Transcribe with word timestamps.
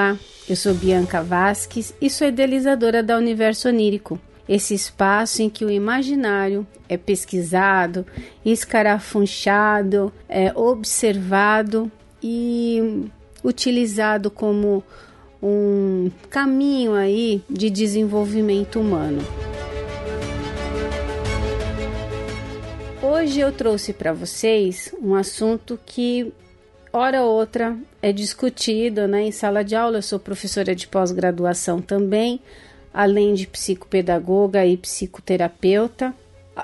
Olá, 0.00 0.18
eu 0.48 0.56
sou 0.56 0.72
Bianca 0.72 1.22
Vasques 1.22 1.92
e 2.00 2.08
sou 2.08 2.26
idealizadora 2.26 3.02
da 3.02 3.18
Universo 3.18 3.68
Onírico, 3.68 4.18
esse 4.48 4.72
espaço 4.72 5.42
em 5.42 5.50
que 5.50 5.62
o 5.62 5.70
imaginário 5.70 6.66
é 6.88 6.96
pesquisado, 6.96 8.06
escarafunchado, 8.42 10.10
é 10.26 10.58
observado 10.58 11.92
e 12.22 13.10
utilizado 13.44 14.30
como 14.30 14.82
um 15.42 16.10
caminho 16.30 16.94
aí 16.94 17.42
de 17.50 17.68
desenvolvimento 17.68 18.80
humano. 18.80 19.20
Hoje 23.02 23.40
eu 23.40 23.52
trouxe 23.52 23.92
para 23.92 24.14
vocês 24.14 24.94
um 24.98 25.14
assunto 25.14 25.78
que 25.84 26.32
hora 26.92 27.22
ou 27.22 27.32
outra 27.32 27.76
é 28.02 28.12
discutido 28.12 29.06
né, 29.06 29.22
em 29.22 29.32
sala 29.32 29.64
de 29.64 29.74
aula. 29.74 29.98
Eu 29.98 30.02
sou 30.02 30.18
professora 30.18 30.74
de 30.74 30.86
pós-graduação 30.86 31.80
também, 31.80 32.40
além 32.92 33.34
de 33.34 33.46
psicopedagoga 33.46 34.64
e 34.66 34.76
psicoterapeuta. 34.76 36.14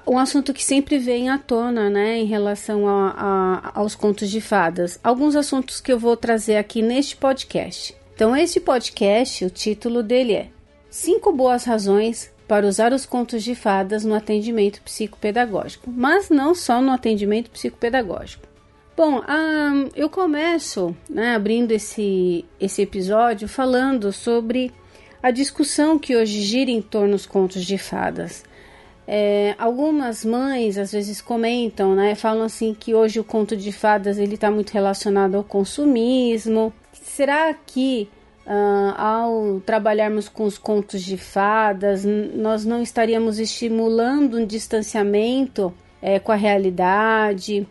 Um 0.07 0.19
assunto 0.19 0.53
que 0.53 0.63
sempre 0.63 0.99
vem 0.99 1.31
à 1.31 1.39
tona 1.39 1.89
né, 1.89 2.19
em 2.19 2.27
relação 2.27 2.89
a, 2.89 3.11
a, 3.11 3.79
aos 3.81 3.95
contos 3.95 4.31
de 4.31 4.41
fadas. 4.41 4.99
Alguns 5.03 5.37
assuntos 5.37 5.81
que 5.81 5.93
eu 5.93 5.99
vou 5.99 6.17
trazer 6.17 6.57
aqui 6.57 6.83
neste 6.83 7.17
podcast. 7.17 7.97
Então, 8.15 8.37
este 8.37 8.61
podcast, 8.61 9.45
o 9.45 9.51
título 9.51 10.03
dele 10.03 10.35
é 10.35 10.49
Cinco 10.91 11.33
Boas 11.33 11.65
Razões 11.65 12.33
para 12.49 12.67
usar 12.67 12.93
os 12.93 13.05
contos 13.05 13.43
de 13.43 13.55
fadas 13.55 14.05
no 14.05 14.15
atendimento 14.15 14.81
psicopedagógico, 14.83 15.91
mas 15.91 16.31
não 16.31 16.55
só 16.55 16.81
no 16.81 16.93
atendimento 16.93 17.51
psicopedagógico. 17.51 18.56
Bom, 18.97 19.21
um, 19.21 19.91
eu 19.95 20.09
começo 20.09 20.97
né, 21.11 21.35
abrindo 21.35 21.71
esse, 21.71 22.47
esse 22.59 22.81
episódio 22.81 23.47
falando 23.47 24.11
sobre 24.11 24.73
a 25.23 25.31
discussão 25.31 25.99
que 25.99 26.17
hoje 26.17 26.41
gira 26.41 26.71
em 26.71 26.81
torno 26.81 27.11
dos 27.11 27.27
contos 27.27 27.63
de 27.67 27.77
fadas. 27.77 28.43
É, 29.07 29.55
algumas 29.59 30.25
mães 30.25 30.79
às 30.79 30.93
vezes 30.93 31.21
comentam, 31.21 31.95
né, 31.95 32.15
falam 32.15 32.45
assim 32.45 32.73
que 32.73 32.95
hoje 32.95 33.21
o 33.21 33.25
conto 33.25 33.55
de 33.55 33.71
fadas 33.71 34.17
ele 34.17 34.35
está 34.35 34.51
muito 34.51 34.71
relacionado 34.71 35.35
ao 35.35 35.45
consumismo. 35.45 36.73
Será 36.95 37.53
que 37.53 38.09
Uh, 38.49 38.95
ao 38.97 39.61
trabalharmos 39.67 40.29
com 40.29 40.45
os 40.45 40.57
contos 40.57 41.03
de 41.03 41.17
fadas, 41.17 42.05
nós 42.05 42.65
não 42.65 42.81
estaríamos 42.81 43.41
estimulando 43.41 44.39
um 44.39 44.47
distanciamento 44.47 45.75
é, 46.01 46.21
com 46.21 46.31
a 46.31 46.37
realidade, 46.37 47.67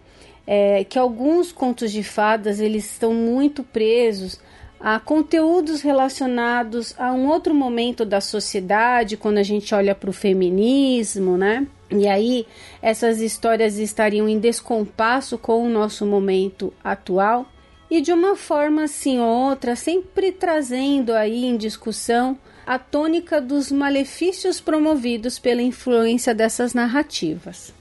é, 0.48 0.84
que 0.84 1.00
alguns 1.00 1.52
contos 1.52 1.92
de 1.92 2.04
fadas 2.04 2.60
eles 2.60 2.86
estão 2.86 3.14
muito 3.14 3.64
presos 3.64 4.40
a 4.80 5.00
conteúdos 5.00 5.82
relacionados 5.82 6.94
a 6.98 7.12
um 7.12 7.28
outro 7.28 7.54
momento 7.56 8.06
da 8.06 8.22
sociedade, 8.22 9.18
quando 9.18 9.38
a 9.38 9.44
gente 9.44 9.74
olha 9.74 9.96
para 9.96 10.10
o 10.10 10.14
feminismo, 10.14 11.38
né? 11.38 11.66
E 11.90 12.08
aí 12.08 12.46
essas 12.82 13.22
histórias 13.22 13.78
estariam 13.78 14.28
em 14.28 14.40
descompasso 14.40 15.38
com 15.38 15.66
o 15.66 15.70
nosso 15.70 16.06
momento 16.06 16.74
atual 16.84 17.48
e 17.90 18.02
de 18.02 18.12
uma 18.12 18.36
forma 18.36 18.84
assim 18.84 19.20
ou 19.20 19.50
outra, 19.50 19.76
sempre 19.76 20.32
trazendo 20.32 21.14
aí 21.14 21.46
em 21.46 21.56
discussão 21.56 22.38
a 22.66 22.80
tônica 22.80 23.40
dos 23.40 23.72
malefícios 23.72 24.60
promovidos 24.60 25.38
pela 25.38 25.62
influência 25.62 26.34
dessas 26.34 26.74
narrativas. 26.74 27.75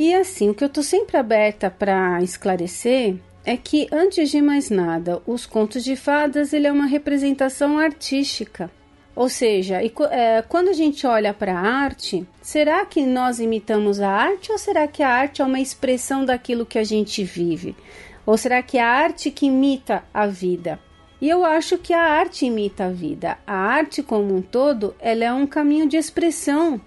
E 0.00 0.14
assim, 0.14 0.48
o 0.48 0.54
que 0.54 0.64
eu 0.64 0.68
estou 0.68 0.82
sempre 0.82 1.18
aberta 1.18 1.70
para 1.70 2.22
esclarecer 2.22 3.16
é 3.44 3.54
que, 3.54 3.86
antes 3.92 4.30
de 4.30 4.40
mais 4.40 4.70
nada, 4.70 5.20
os 5.26 5.44
contos 5.44 5.84
de 5.84 5.94
fadas 5.94 6.54
ele 6.54 6.66
é 6.66 6.72
uma 6.72 6.86
representação 6.86 7.76
artística. 7.76 8.70
Ou 9.14 9.28
seja, 9.28 9.82
e, 9.82 9.92
é, 10.10 10.40
quando 10.40 10.68
a 10.68 10.72
gente 10.72 11.06
olha 11.06 11.34
para 11.34 11.52
a 11.52 11.60
arte, 11.60 12.26
será 12.40 12.86
que 12.86 13.04
nós 13.04 13.40
imitamos 13.40 14.00
a 14.00 14.08
arte 14.08 14.50
ou 14.50 14.56
será 14.56 14.88
que 14.88 15.02
a 15.02 15.10
arte 15.10 15.42
é 15.42 15.44
uma 15.44 15.60
expressão 15.60 16.24
daquilo 16.24 16.64
que 16.64 16.78
a 16.78 16.84
gente 16.84 17.22
vive? 17.22 17.76
Ou 18.24 18.38
será 18.38 18.62
que 18.62 18.78
é 18.78 18.82
a 18.82 18.88
arte 18.88 19.30
que 19.30 19.44
imita 19.44 20.02
a 20.14 20.26
vida? 20.26 20.80
E 21.20 21.28
eu 21.28 21.44
acho 21.44 21.76
que 21.76 21.92
a 21.92 22.00
arte 22.00 22.46
imita 22.46 22.86
a 22.86 22.90
vida. 22.90 23.36
A 23.46 23.54
arte 23.54 24.02
como 24.02 24.34
um 24.34 24.40
todo, 24.40 24.94
ela 24.98 25.24
é 25.24 25.32
um 25.34 25.46
caminho 25.46 25.86
de 25.86 25.98
expressão 25.98 26.80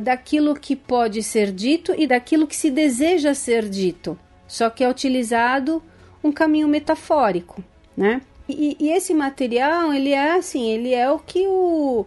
daquilo 0.00 0.54
que 0.54 0.76
pode 0.76 1.22
ser 1.22 1.50
dito 1.50 1.94
e 1.96 2.06
daquilo 2.06 2.46
que 2.46 2.56
se 2.56 2.70
deseja 2.70 3.34
ser 3.34 3.68
dito. 3.68 4.18
Só 4.46 4.68
que 4.68 4.84
é 4.84 4.88
utilizado 4.88 5.82
um 6.22 6.30
caminho 6.30 6.68
metafórico, 6.68 7.62
né? 7.96 8.20
E, 8.48 8.76
e 8.78 8.90
esse 8.90 9.14
material, 9.14 9.92
ele 9.92 10.10
é 10.10 10.32
assim, 10.32 10.70
ele 10.70 10.92
é 10.92 11.10
o 11.10 11.18
que 11.18 11.46
o, 11.46 12.04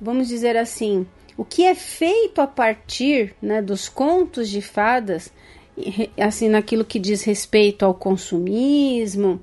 vamos 0.00 0.28
dizer 0.28 0.56
assim, 0.56 1.06
o 1.36 1.44
que 1.44 1.64
é 1.64 1.74
feito 1.74 2.40
a 2.40 2.46
partir 2.46 3.34
né, 3.42 3.60
dos 3.60 3.88
contos 3.88 4.48
de 4.48 4.62
fadas 4.62 5.32
assim 6.18 6.48
naquilo 6.48 6.84
que 6.84 6.98
diz 6.98 7.22
respeito 7.22 7.84
ao 7.84 7.94
consumismo, 7.94 9.40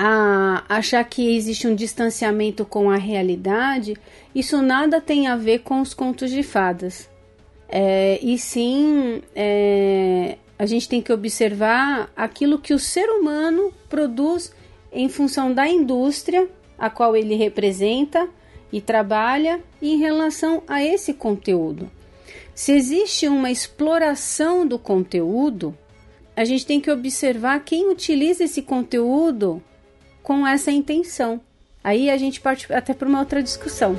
a 0.00 0.64
achar 0.68 1.02
que 1.02 1.34
existe 1.34 1.66
um 1.66 1.74
distanciamento 1.74 2.64
com 2.64 2.88
a 2.88 2.96
realidade, 2.96 3.96
isso 4.32 4.62
nada 4.62 5.00
tem 5.00 5.26
a 5.26 5.34
ver 5.34 5.62
com 5.62 5.80
os 5.80 5.92
contos 5.92 6.30
de 6.30 6.44
fadas. 6.44 7.10
É, 7.68 8.16
e 8.22 8.38
sim, 8.38 9.20
é, 9.34 10.38
a 10.56 10.64
gente 10.66 10.88
tem 10.88 11.02
que 11.02 11.12
observar 11.12 12.12
aquilo 12.16 12.60
que 12.60 12.72
o 12.72 12.78
ser 12.78 13.10
humano 13.10 13.72
produz 13.88 14.52
em 14.92 15.08
função 15.08 15.52
da 15.52 15.66
indústria 15.66 16.48
a 16.78 16.88
qual 16.88 17.16
ele 17.16 17.34
representa 17.34 18.28
e 18.72 18.80
trabalha 18.80 19.60
em 19.82 19.98
relação 19.98 20.62
a 20.68 20.80
esse 20.80 21.12
conteúdo. 21.12 21.90
Se 22.54 22.70
existe 22.70 23.26
uma 23.26 23.50
exploração 23.50 24.64
do 24.64 24.78
conteúdo, 24.78 25.76
a 26.36 26.44
gente 26.44 26.64
tem 26.64 26.80
que 26.80 26.90
observar 26.90 27.64
quem 27.64 27.90
utiliza 27.90 28.44
esse 28.44 28.62
conteúdo 28.62 29.60
com 30.28 30.46
essa 30.46 30.70
intenção. 30.70 31.40
Aí 31.82 32.10
a 32.10 32.18
gente 32.18 32.38
parte 32.38 32.70
até 32.70 32.92
para 32.92 33.08
uma 33.08 33.18
outra 33.18 33.42
discussão. 33.42 33.96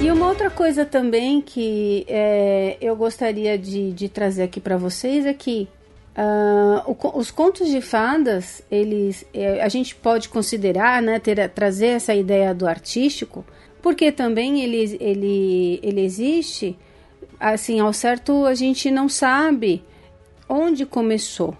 E 0.00 0.10
uma 0.10 0.26
outra 0.28 0.48
coisa 0.48 0.86
também 0.86 1.42
que 1.42 2.06
é, 2.08 2.78
eu 2.80 2.96
gostaria 2.96 3.58
de, 3.58 3.92
de 3.92 4.08
trazer 4.08 4.44
aqui 4.44 4.60
para 4.60 4.78
vocês 4.78 5.26
é 5.26 5.34
que 5.34 5.68
uh, 6.16 6.90
o, 6.90 7.18
os 7.18 7.30
contos 7.30 7.68
de 7.68 7.82
fadas, 7.82 8.62
eles, 8.70 9.26
é, 9.34 9.62
a 9.62 9.68
gente 9.68 9.94
pode 9.94 10.30
considerar, 10.30 11.02
né, 11.02 11.18
ter, 11.18 11.50
trazer 11.50 11.88
essa 11.88 12.14
ideia 12.14 12.54
do 12.54 12.66
artístico, 12.66 13.44
porque 13.82 14.10
também 14.10 14.62
ele, 14.62 14.96
ele, 14.98 15.80
ele 15.82 16.00
existe, 16.00 16.78
assim, 17.38 17.78
ao 17.78 17.92
certo 17.92 18.46
a 18.46 18.54
gente 18.54 18.90
não 18.90 19.06
sabe 19.06 19.84
onde 20.48 20.86
começou, 20.86 21.54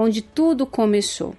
onde 0.00 0.22
tudo 0.22 0.64
começou. 0.64 1.34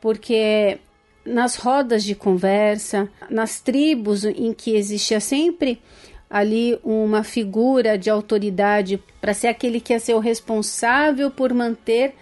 Porque 0.00 0.78
nas 1.24 1.56
rodas 1.56 2.02
de 2.02 2.14
conversa, 2.14 3.10
nas 3.28 3.60
tribos 3.60 4.24
em 4.24 4.54
que 4.54 4.74
existia 4.74 5.20
sempre 5.20 5.82
ali 6.28 6.78
uma 6.82 7.22
figura 7.22 7.98
de 7.98 8.08
autoridade 8.08 9.02
para 9.20 9.34
ser 9.34 9.48
aquele 9.48 9.80
que 9.80 9.92
ia 9.92 10.00
ser 10.00 10.14
o 10.14 10.18
responsável 10.18 11.30
por 11.30 11.52
manter 11.52 12.14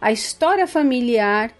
a 0.00 0.12
história 0.12 0.68
familiar 0.68 1.52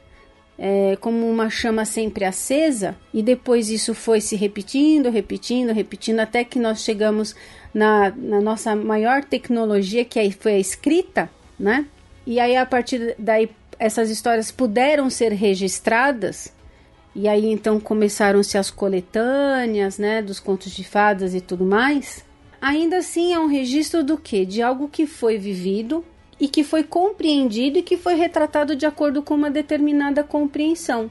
é, 0.57 0.97
como 1.01 1.29
uma 1.29 1.51
chama 1.51 1.85
sempre 1.85 2.25
acesa, 2.25 2.97
e 3.15 3.23
depois 3.23 3.71
isso 3.71 3.95
foi 3.95 4.21
se 4.21 4.35
repetindo, 4.35 5.09
repetindo, 5.09 5.73
repetindo, 5.73 6.19
até 6.19 6.43
que 6.43 6.59
nós 6.59 6.83
chegamos 6.83 7.35
na, 7.73 8.11
na 8.11 8.41
nossa 8.41 8.75
maior 8.75 9.23
tecnologia, 9.23 10.05
que 10.05 10.19
aí 10.19 10.33
foi 10.33 10.55
a 10.55 10.59
escrita, 10.59 11.31
né? 11.59 11.87
E 12.29 12.39
aí, 12.39 12.55
a 12.59 12.67
partir 12.67 13.15
daí, 13.19 13.51
essas 13.79 14.11
histórias 14.11 14.51
puderam 14.51 15.09
ser 15.09 15.33
registradas, 15.33 16.53
e 17.15 17.27
aí 17.27 17.47
então 17.47 17.81
começaram-se 17.81 18.59
as 18.59 18.71
coletâneas, 18.71 19.97
né, 19.97 20.21
dos 20.21 20.39
contos 20.39 20.73
de 20.73 20.85
fadas 20.85 21.35
e 21.35 21.41
tudo 21.41 21.65
mais. 21.65 22.23
Ainda 22.61 22.99
assim 22.99 23.33
é 23.33 23.39
um 23.39 23.47
registro 23.47 24.05
do 24.05 24.19
que? 24.19 24.45
De 24.45 24.61
algo 24.61 24.91
que 24.91 25.07
foi 25.07 25.39
vivido, 25.39 26.05
e 26.39 26.49
que 26.49 26.63
foi 26.63 26.85
compreendido 26.85 27.79
e 27.79 27.83
que 27.83 27.97
foi 27.97 28.15
retratado 28.15 28.77
de 28.77 28.85
acordo 28.85 29.23
com 29.23 29.35
uma 29.35 29.51
determinada 29.51 30.23
compreensão. 30.23 31.11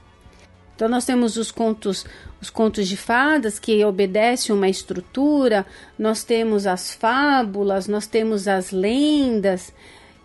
Então 0.76 0.88
nós 0.88 1.04
temos 1.04 1.36
os 1.36 1.52
contos, 1.52 2.06
os 2.40 2.52
contos 2.52 2.88
de 2.88 2.96
fadas 2.96 3.58
que 3.58 3.84
obedecem 3.84 4.56
uma 4.56 4.70
estrutura, 4.70 5.66
nós 5.98 6.24
temos 6.24 6.68
as 6.68 6.94
fábulas, 6.94 7.88
nós 7.88 8.06
temos 8.06 8.48
as 8.48 8.70
lendas, 8.70 9.74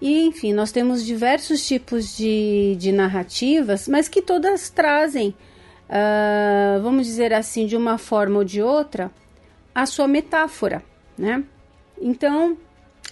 e 0.04 0.25
enfim, 0.25 0.52
nós 0.52 0.72
temos 0.72 1.06
diversos 1.06 1.64
tipos 1.64 2.16
de, 2.16 2.75
de 2.76 2.90
narrativas, 2.90 3.87
mas 3.87 4.08
que 4.08 4.20
todas 4.20 4.69
trazem, 4.69 5.28
uh, 5.88 6.82
vamos 6.82 7.06
dizer 7.06 7.32
assim, 7.32 7.66
de 7.66 7.76
uma 7.76 7.96
forma 7.99 8.38
ou 8.38 8.44
de 8.44 8.60
outra, 8.60 9.12
a 9.72 9.87
sua 9.87 10.08
metáfora, 10.08 10.82
né? 11.16 11.44
Então, 12.00 12.56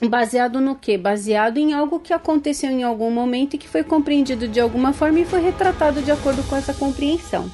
Baseado 0.09 0.61
no 0.61 0.77
que? 0.77 0.97
Baseado 0.97 1.59
em 1.59 1.75
algo 1.75 2.01
que 2.01 2.13
aconteceu 2.13 2.71
em 2.71 2.83
algum 2.83 3.11
momento 3.11 3.55
e 3.55 3.59
que 3.59 3.69
foi 3.69 3.85
compreendido 3.85 4.49
de 4.49 4.59
alguma 4.59 4.95
forma 4.95 5.21
e 5.21 5.27
foi 5.27 5.43
retratado 5.43 6.01
de 6.01 6.11
acordo 6.11 6.43
com 6.49 6.57
essa 6.57 6.73
compreensão. 6.73 7.51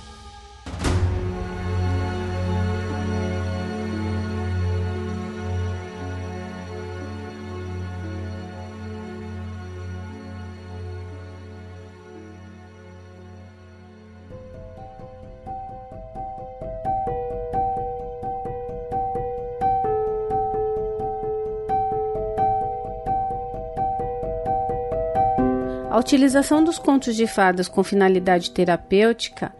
Utilização 26.06 26.62
dos 26.62 26.78
contos 26.78 27.16
de 27.16 27.26
fadas 27.26 27.66
com 27.66 27.82
finalidade 27.82 28.52
terapêutica 28.52 29.52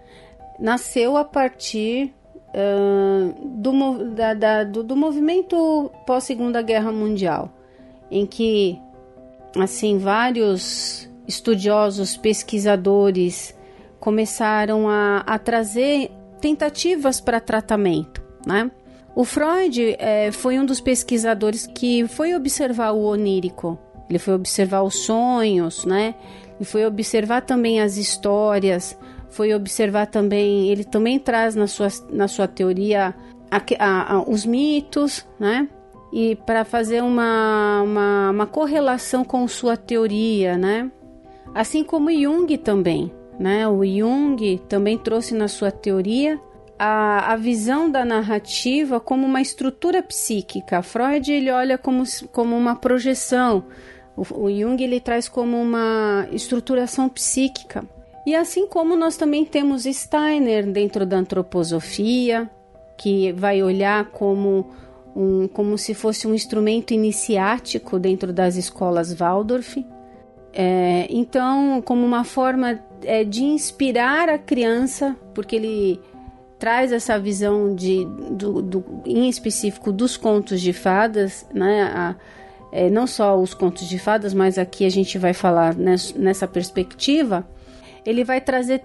nasceu 0.61 1.17
a 1.17 1.25
partir 1.25 2.15
uh, 2.55 3.35
do, 3.45 4.15
da, 4.15 4.33
da, 4.33 4.63
do, 4.63 4.85
do 4.85 4.95
movimento 4.95 5.91
pós 6.07 6.23
Segunda 6.23 6.63
Guerra 6.63 6.93
Mundial, 6.93 7.51
em 8.09 8.25
que 8.25 8.79
assim 9.59 9.99
vários 9.99 11.11
estudiosos, 11.27 12.17
pesquisadores 12.17 13.53
começaram 13.99 14.89
a, 14.89 15.25
a 15.27 15.41
trazer 15.41 16.13
tentativas 16.41 17.21
para 17.21 17.41
tratamento, 17.41 18.23
né? 18.47 18.71
O 19.17 19.25
Freud 19.25 19.97
é, 19.99 20.31
foi 20.31 20.61
um 20.61 20.65
dos 20.65 20.81
pesquisadores 20.81 21.67
que 21.67 22.07
foi 22.07 22.37
observar 22.37 22.93
o 22.93 23.03
onírico 23.03 23.77
ele 24.09 24.19
foi 24.19 24.35
observar 24.35 24.83
os 24.83 24.97
sonhos, 24.97 25.85
né? 25.85 26.15
E 26.61 26.65
foi 26.65 26.87
observar 26.87 27.43
também 27.43 27.81
as 27.81 27.97
histórias, 27.97 28.99
foi 29.29 29.55
observar 29.55 30.07
também, 30.07 30.69
ele 30.69 30.85
também 30.85 31.19
traz 31.19 31.55
na 31.55 31.67
sua, 31.67 31.89
na 32.11 32.29
sua 32.29 32.49
teoria 32.49 33.15
a, 33.51 33.61
a, 33.79 34.15
a, 34.15 34.23
os 34.23 34.47
mitos, 34.47 35.27
né? 35.39 35.69
E 36.13 36.37
para 36.47 36.65
fazer 36.65 37.03
uma, 37.03 37.83
uma, 37.83 38.31
uma, 38.31 38.47
correlação 38.47 39.25
com 39.25 39.47
sua 39.47 39.77
teoria, 39.77 40.57
né? 40.57 40.91
Assim 41.55 41.85
como 41.85 42.11
Jung 42.11 42.57
também, 42.57 43.13
né? 43.39 43.69
O 43.69 43.85
Jung 43.85 44.59
também 44.69 44.97
trouxe 44.97 45.35
na 45.35 45.49
sua 45.49 45.71
teoria 45.71 46.41
a, 46.79 47.33
a 47.33 47.37
visão 47.37 47.91
da 47.91 48.05
narrativa 48.05 49.01
como 49.01 49.27
uma 49.27 49.41
estrutura 49.41 50.03
psíquica. 50.03 50.83
Freud 50.83 51.31
ele 51.31 51.51
olha 51.51 51.77
como, 51.77 52.05
como 52.33 52.57
uma 52.57 52.77
projeção, 52.77 53.65
o, 54.17 54.23
o 54.45 54.51
Jung 54.51 54.83
ele 54.83 55.01
traz 55.01 55.29
como 55.29 55.61
uma 55.61 56.27
estruturação 56.33 57.09
psíquica. 57.09 57.85
E 58.27 58.35
assim 58.35 58.67
como 58.67 58.97
nós 58.97 59.17
também 59.17 59.45
temos 59.45 59.85
Steiner 59.85 60.67
dentro 60.67 61.07
da 61.07 61.19
antroposofia, 61.19 62.51
que 62.97 63.33
vai 63.33 63.63
olhar 63.63 64.07
como 64.07 64.67
um, 65.15 65.47
como 65.47 65.79
se 65.79 65.95
fosse 65.95 66.27
um 66.27 66.35
instrumento 66.35 66.93
iniciático 66.93 67.99
dentro 67.99 68.33
das 68.33 68.57
escolas 68.57 69.13
Waldorf. 69.13 69.85
É, 70.53 71.07
então, 71.11 71.83
como 71.83 72.05
uma 72.05 72.25
forma 72.25 72.81
é, 73.03 73.23
de 73.23 73.45
inspirar 73.45 74.29
a 74.29 74.39
criança, 74.39 75.15
porque 75.35 75.55
ele 75.55 76.01
traz 76.59 76.91
essa 76.91 77.19
visão 77.19 77.75
de, 77.75 78.07
do, 78.31 78.63
do, 78.63 78.85
em 79.05 79.29
específico 79.29 79.93
dos 79.93 80.17
contos 80.17 80.61
de 80.61 80.73
fadas, 80.73 81.47
né? 81.53 81.83
A, 81.95 82.17
é, 82.77 82.91
não 82.91 83.07
só 83.07 83.35
os 83.35 83.55
contos 83.55 83.89
de 83.89 83.99
fadas, 83.99 84.35
mas 84.35 84.59
aqui 84.59 84.85
a 84.85 84.91
gente 84.91 85.17
vai 85.17 85.33
falar 85.33 85.75
nessa 85.75 86.47
perspectiva, 86.47 87.47
ele 88.05 88.23
vai 88.23 88.39
trazer 88.39 88.83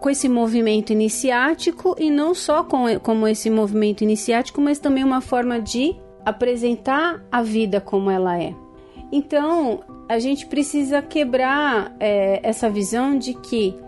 com 0.00 0.08
esse 0.08 0.28
movimento 0.28 0.92
iniciático 0.92 1.94
e 1.98 2.10
não 2.10 2.34
só 2.34 2.64
com 2.64 2.98
como 3.00 3.28
esse 3.28 3.50
movimento 3.50 4.02
iniciático, 4.02 4.60
mas 4.62 4.78
também 4.78 5.04
uma 5.04 5.20
forma 5.20 5.60
de 5.60 5.94
apresentar 6.24 7.22
a 7.30 7.42
vida 7.42 7.82
como 7.82 8.10
ela 8.10 8.40
é. 8.40 8.54
Então, 9.12 9.84
a 10.08 10.18
gente 10.18 10.46
precisa 10.46 11.02
quebrar 11.02 11.94
é, 12.00 12.40
essa 12.42 12.70
visão 12.70 13.16
de 13.16 13.34
que 13.34 13.78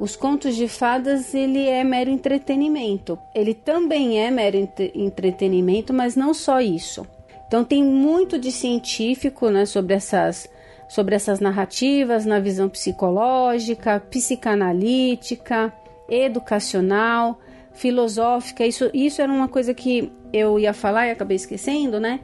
os 0.00 0.16
contos 0.16 0.56
de 0.56 0.66
fadas 0.66 1.32
ele 1.32 1.68
é 1.68 1.84
mero 1.84 2.10
entretenimento. 2.10 3.16
Ele 3.32 3.54
também 3.54 4.20
é 4.20 4.30
mero 4.30 4.68
entretenimento, 4.92 5.94
mas 5.94 6.16
não 6.16 6.34
só 6.34 6.60
isso. 6.60 7.06
Então 7.46 7.64
tem 7.64 7.84
muito 7.84 8.38
de 8.38 8.50
científico 8.50 9.48
né, 9.50 9.66
sobre, 9.66 9.94
essas, 9.94 10.48
sobre 10.88 11.14
essas 11.14 11.40
narrativas 11.40 12.24
na 12.24 12.40
visão 12.40 12.68
psicológica, 12.68 14.00
psicanalítica, 14.00 15.72
educacional, 16.08 17.38
filosófica. 17.72 18.66
Isso, 18.66 18.90
isso 18.92 19.20
era 19.20 19.32
uma 19.32 19.48
coisa 19.48 19.74
que 19.74 20.10
eu 20.32 20.58
ia 20.58 20.72
falar 20.72 21.06
e 21.06 21.10
acabei 21.10 21.36
esquecendo, 21.36 22.00
né? 22.00 22.20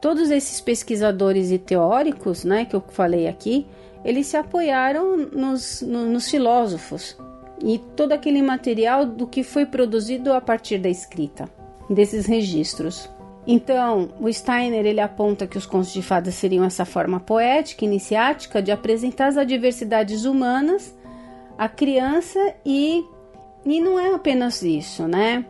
Todos 0.00 0.30
esses 0.30 0.60
pesquisadores 0.60 1.50
e 1.50 1.58
teóricos, 1.58 2.42
né, 2.42 2.64
que 2.64 2.74
eu 2.74 2.82
falei 2.88 3.28
aqui, 3.28 3.66
eles 4.02 4.28
se 4.28 4.36
apoiaram 4.36 5.14
nos, 5.16 5.82
no, 5.82 6.06
nos 6.06 6.30
filósofos 6.30 7.18
e 7.62 7.78
todo 7.78 8.12
aquele 8.12 8.40
material 8.40 9.04
do 9.04 9.26
que 9.26 9.42
foi 9.42 9.66
produzido 9.66 10.32
a 10.32 10.40
partir 10.40 10.78
da 10.78 10.88
escrita 10.88 11.48
desses 11.88 12.24
registros. 12.24 13.10
Então, 13.46 14.10
o 14.20 14.32
Steiner 14.32 14.84
ele 14.84 15.00
aponta 15.00 15.46
que 15.46 15.56
os 15.56 15.66
contos 15.66 15.92
de 15.92 16.02
fadas 16.02 16.34
seriam 16.34 16.64
essa 16.64 16.84
forma 16.84 17.18
poética, 17.18 17.84
iniciática 17.84 18.62
de 18.62 18.70
apresentar 18.70 19.28
as 19.28 19.36
adversidades 19.36 20.24
humanas 20.24 20.94
à 21.56 21.68
criança 21.68 22.54
e 22.64 23.04
e 23.64 23.78
não 23.80 24.00
é 24.00 24.14
apenas 24.14 24.62
isso, 24.62 25.06
né? 25.06 25.44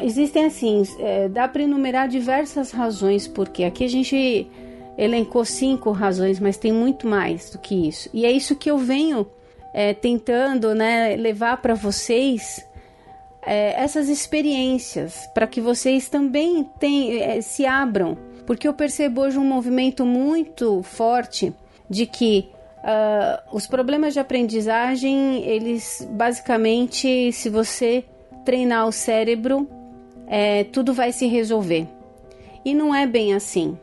Existem 0.00 0.46
assim, 0.46 0.82
é, 0.98 1.28
dá 1.28 1.46
para 1.46 1.62
enumerar 1.62 2.08
diversas 2.08 2.70
razões 2.70 3.28
porque 3.28 3.64
aqui 3.64 3.84
a 3.84 3.88
gente 3.88 4.48
elencou 4.96 5.44
cinco 5.44 5.90
razões, 5.90 6.38
mas 6.38 6.56
tem 6.56 6.72
muito 6.72 7.06
mais 7.06 7.50
do 7.50 7.58
que 7.58 7.88
isso. 7.88 8.08
E 8.14 8.24
é 8.24 8.30
isso 8.30 8.56
que 8.56 8.70
eu 8.70 8.78
venho 8.78 9.26
é, 9.74 9.92
tentando, 9.92 10.74
né, 10.74 11.16
levar 11.16 11.60
para 11.60 11.74
vocês 11.74 12.64
é, 13.46 13.80
essas 13.82 14.08
experiências 14.08 15.28
para 15.34 15.46
que 15.46 15.60
vocês 15.60 16.08
também 16.08 16.64
tem, 16.78 17.20
é, 17.20 17.40
se 17.40 17.66
abram, 17.66 18.16
porque 18.46 18.66
eu 18.66 18.74
percebo 18.74 19.22
hoje 19.22 19.38
um 19.38 19.44
movimento 19.44 20.04
muito 20.04 20.82
forte 20.82 21.52
de 21.88 22.06
que 22.06 22.48
uh, 22.78 23.56
os 23.56 23.66
problemas 23.66 24.12
de 24.14 24.20
aprendizagem, 24.20 25.42
eles 25.44 26.06
basicamente, 26.10 27.32
se 27.32 27.48
você 27.48 28.04
treinar 28.44 28.86
o 28.86 28.92
cérebro, 28.92 29.68
é, 30.26 30.64
tudo 30.64 30.92
vai 30.92 31.12
se 31.12 31.26
resolver. 31.26 31.86
E 32.64 32.74
não 32.74 32.94
é 32.94 33.06
bem 33.06 33.34
assim, 33.34 33.78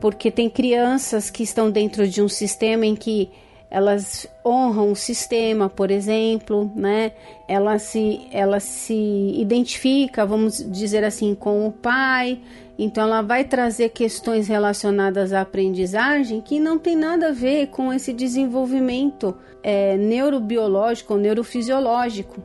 porque 0.00 0.30
tem 0.30 0.48
crianças 0.48 1.30
que 1.30 1.42
estão 1.42 1.70
dentro 1.70 2.06
de 2.06 2.22
um 2.22 2.28
sistema 2.28 2.86
em 2.86 2.94
que 2.94 3.30
elas 3.70 4.26
honram 4.44 4.90
o 4.90 4.96
sistema, 4.96 5.68
por 5.68 5.90
exemplo, 5.90 6.70
né? 6.74 7.12
Ela 7.46 7.78
se, 7.78 8.26
ela 8.32 8.58
se 8.58 9.32
identifica, 9.36 10.26
vamos 10.26 10.58
dizer 10.70 11.04
assim, 11.04 11.34
com 11.34 11.66
o 11.66 11.72
pai, 11.72 12.40
então 12.76 13.04
ela 13.04 13.22
vai 13.22 13.44
trazer 13.44 13.90
questões 13.90 14.48
relacionadas 14.48 15.32
à 15.32 15.42
aprendizagem 15.42 16.40
que 16.40 16.58
não 16.58 16.78
tem 16.78 16.96
nada 16.96 17.28
a 17.28 17.32
ver 17.32 17.68
com 17.68 17.92
esse 17.92 18.12
desenvolvimento 18.12 19.36
é, 19.62 19.96
neurobiológico 19.96 21.14
ou 21.14 21.20
neurofisiológico. 21.20 22.42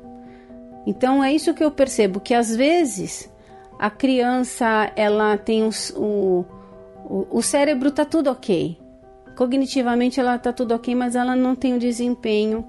Então 0.86 1.24
é 1.24 1.34
isso 1.34 1.54
que 1.54 1.64
eu 1.64 1.72
percebo 1.72 2.20
que 2.20 2.34
às 2.34 2.56
vezes 2.56 3.32
a 3.80 3.90
criança 3.90 4.92
ela 4.96 5.38
tem 5.38 5.66
os, 5.66 5.90
o, 5.98 6.46
o, 7.10 7.28
o 7.32 7.42
cérebro 7.42 7.90
tá 7.90 8.06
tudo 8.06 8.30
ok, 8.30 8.78
Cognitivamente 9.36 10.20
ela 10.20 10.36
está 10.36 10.54
tudo 10.54 10.74
ok, 10.74 10.96
mas 10.96 11.16
ela 11.16 11.36
não 11.36 11.56
tem 11.56 11.74
o 11.74 11.80
desempenho 11.80 12.66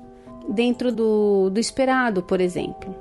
dentro 0.49 0.91
do, 0.93 1.49
do 1.51 1.61
esperado, 1.61 2.23
por 2.23 2.41
exemplo. 2.41 2.95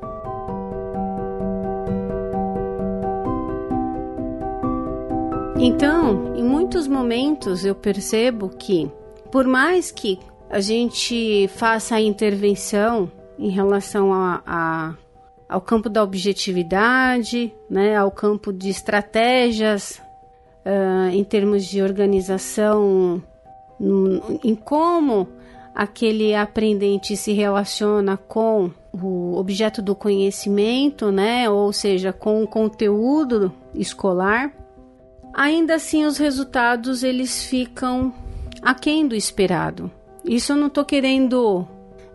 Então, 5.58 6.36
em 6.36 6.44
muitos 6.44 6.88
momentos 6.88 7.66
eu 7.66 7.74
percebo 7.74 8.50
que, 8.50 8.92
por 9.32 9.48
mais 9.48 9.90
que 9.90 10.20
a 10.50 10.60
gente 10.60 11.48
faça 11.56 11.96
a 11.96 12.02
intervenção 12.02 13.12
em 13.40 13.50
relação 13.50 14.14
a, 14.14 14.44
a, 14.46 14.96
ao 15.50 15.60
campo 15.60 15.90
da 15.90 16.04
objetividade, 16.04 17.52
né, 17.68 17.96
ao 17.96 18.12
campo 18.12 18.54
de 18.54 18.70
estratégias, 18.70 20.00
uh, 20.66 21.10
em 21.12 21.24
termos 21.24 21.66
de 21.66 21.82
organização 21.82 23.24
em 23.80 24.56
como 24.56 25.28
aquele 25.74 26.34
aprendente 26.34 27.18
se 27.18 27.34
relaciona 27.34 28.16
com 28.16 28.72
o 28.94 29.36
objeto 29.38 29.82
do 29.82 29.94
conhecimento, 29.94 31.12
né? 31.12 31.50
Ou 31.50 31.74
seja, 31.74 32.14
com 32.14 32.42
o 32.44 32.48
conteúdo 32.48 33.52
escolar. 33.74 34.54
ainda 35.34 35.76
assim 35.76 36.06
os 36.06 36.18
resultados 36.18 37.04
eles 37.04 37.44
ficam 37.44 38.14
aquém 38.62 39.06
do 39.06 39.16
esperado. 39.16 39.92
Isso 40.24 40.54
eu 40.54 40.56
não 40.56 40.68
estou 40.68 40.86
querendo 40.86 41.68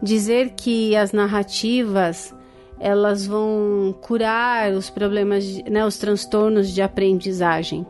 dizer 0.03 0.55
que 0.57 0.97
as 0.97 1.13
narrativas 1.13 2.35
elas 2.79 3.27
vão 3.27 3.95
curar 4.01 4.73
os 4.73 4.89
problemas, 4.89 5.45
né, 5.65 5.85
os 5.85 5.99
transtornos 5.99 6.71
de 6.71 6.81
aprendizagem. 6.81 7.87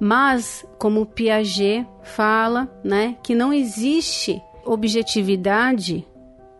Mas, 0.00 0.64
como 0.78 1.06
Piaget 1.06 1.86
fala, 2.02 2.68
né, 2.84 3.16
que 3.22 3.34
não 3.34 3.52
existe 3.52 4.40
objetividade 4.64 6.06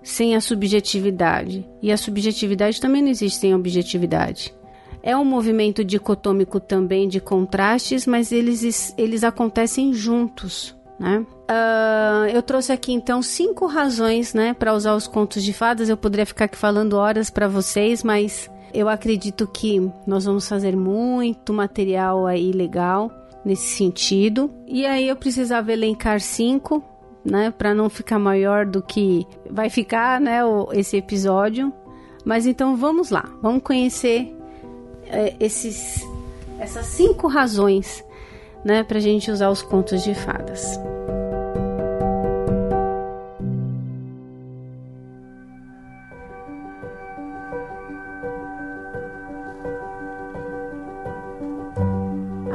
sem 0.03 0.35
a 0.35 0.41
subjetividade. 0.41 1.69
E 1.83 1.93
a 1.93 1.97
subjetividade 1.97 2.81
também 2.81 3.03
não 3.03 3.11
existe 3.11 3.39
sem 3.39 3.53
a 3.53 3.57
objetividade. 3.57 4.55
É 5.03 5.17
um 5.17 5.25
movimento 5.25 5.85
dicotômico 5.85 6.59
também 6.59 7.09
de 7.09 7.21
contrastes, 7.21 8.07
mas 8.07 8.33
eles, 8.33 8.95
eles 8.97 9.23
acontecem 9.23 9.93
juntos. 9.93 10.77
Né? 10.99 11.25
Uh, 11.49 12.27
eu 12.35 12.43
trouxe 12.43 12.73
aqui 12.73 12.93
então 12.93 13.23
cinco 13.23 13.67
razões 13.67 14.35
né, 14.35 14.53
para 14.55 14.75
usar 14.75 14.95
os 14.95 15.07
contos 15.07 15.45
de 15.45 15.53
fadas. 15.53 15.89
Eu 15.89 15.97
poderia 15.97 16.27
ficar 16.27 16.47
aqui 16.47 16.57
falando 16.57 16.95
horas 16.95 17.31
para 17.31 17.47
vocês, 17.47 18.03
mas 18.03 18.51
eu 18.75 18.89
acredito 18.89 19.47
que 19.47 19.91
nós 20.07 20.25
vamos 20.25 20.49
fazer 20.49 20.77
muito 20.77 21.53
material 21.53 22.27
aí 22.27 22.51
legal 22.51 23.11
nesse 23.49 23.69
sentido. 23.69 24.51
E 24.67 24.85
aí 24.85 25.09
eu 25.09 25.17
precisava 25.17 25.73
elencar 25.73 26.21
cinco 26.21 26.85
né, 27.25 27.51
para 27.51 27.75
não 27.75 27.89
ficar 27.89 28.19
maior 28.19 28.67
do 28.67 28.83
que 28.83 29.27
vai 29.51 29.71
ficar, 29.71 30.21
né, 30.21 30.45
o, 30.45 30.69
esse 30.73 30.99
episódio. 30.99 31.73
Mas 32.27 32.45
então 32.45 32.77
vamos 32.77 33.09
lá, 33.09 33.25
vamos 33.41 33.63
conhecer 33.63 34.37
é, 35.07 35.35
esses, 35.41 36.07
essas 36.59 36.85
cinco 36.87 37.27
razões, 37.27 38.05
né, 38.63 38.83
para 38.83 39.01
gente 39.01 39.31
usar 39.31 39.49
os 39.49 39.63
contos 39.63 40.05
de 40.05 40.15
fadas. 40.15 40.79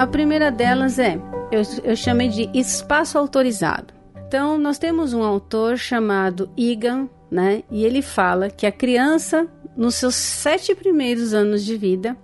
A 0.04 0.08
primeira 0.08 0.52
delas 0.52 1.00
é, 1.00 1.18
eu, 1.50 1.62
eu 1.82 1.96
chamei 1.96 2.28
de 2.28 2.50
espaço 2.54 3.18
autorizado. 3.18 3.94
Então, 4.28 4.58
nós 4.58 4.78
temos 4.78 5.14
um 5.14 5.24
autor 5.24 5.78
chamado 5.78 6.50
Egan, 6.58 7.08
né? 7.32 7.64
E 7.72 7.86
ele 7.86 8.02
fala 8.02 8.50
que 8.50 8.66
a 8.66 8.72
criança, 8.72 9.48
nos 9.78 9.96
seus 9.96 10.16
sete 10.16 10.76
primeiros 10.76 11.34
anos 11.34 11.64
de 11.64 11.78
vida, 11.78 12.18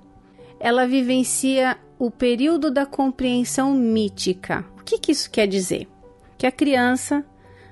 ela 0.59 0.85
vivencia 0.85 1.77
o 1.97 2.11
período 2.11 2.69
da 2.69 2.85
compreensão 2.85 3.73
mítica. 3.73 4.65
O 4.77 4.83
que, 4.83 4.99
que 4.99 5.13
isso 5.13 5.31
quer 5.31 5.47
dizer? 5.47 5.87
Que 6.37 6.45
a 6.45 6.51
criança 6.51 7.23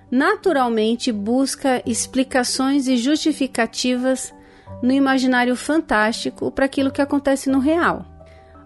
naturalmente 0.09 1.11
busca 1.11 1.83
explicações 1.85 2.87
e 2.87 2.95
justificativas 2.95 4.33
no 4.81 4.93
imaginário 4.93 5.57
fantástico 5.57 6.49
para 6.49 6.63
aquilo 6.63 6.91
que 6.91 7.01
acontece 7.01 7.49
no 7.49 7.59
real. 7.59 8.16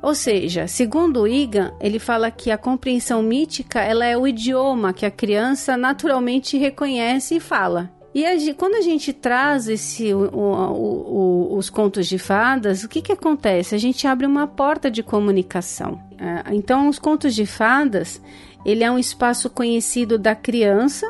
Ou 0.01 0.15
seja, 0.15 0.67
segundo 0.67 1.27
Igan, 1.27 1.74
ele 1.79 2.00
fala 2.00 2.31
que 2.31 2.50
a 2.50 2.58
compreensão 2.58 3.22
mítica 3.22 3.81
ela 3.81 4.05
é 4.05 4.17
o 4.17 4.27
idioma 4.27 4.93
que 4.93 5.05
a 5.05 5.12
criança 5.12 5.77
naturalmente 5.77 6.58
reconhece 6.58 7.36
e 7.36 7.39
fala. 7.39 7.91
E 8.13 8.25
a, 8.25 8.34
quando 8.55 8.75
a 8.75 8.81
gente 8.81 9.13
traz 9.13 9.70
esse, 9.70 10.13
o, 10.13 10.27
o, 10.34 11.53
o, 11.53 11.58
os 11.58 11.70
contos 11.70 12.08
de 12.08 12.17
fadas, 12.17 12.84
o 12.84 12.89
que, 12.89 13.01
que 13.01 13.12
acontece? 13.12 13.74
A 13.74 13.77
gente 13.77 14.05
abre 14.05 14.25
uma 14.25 14.48
porta 14.48 14.91
de 14.91 15.01
comunicação. 15.01 16.01
É, 16.17 16.53
então, 16.53 16.89
os 16.89 17.00
contos 17.00 17.34
de 17.34 17.46
fadas, 17.46 18.22
ele 18.65 18.84
é 18.84 18.91
um 18.91 19.00
espaço 19.00 19.50
conhecido 19.50 20.17
da 20.17 20.36
criança, 20.36 21.10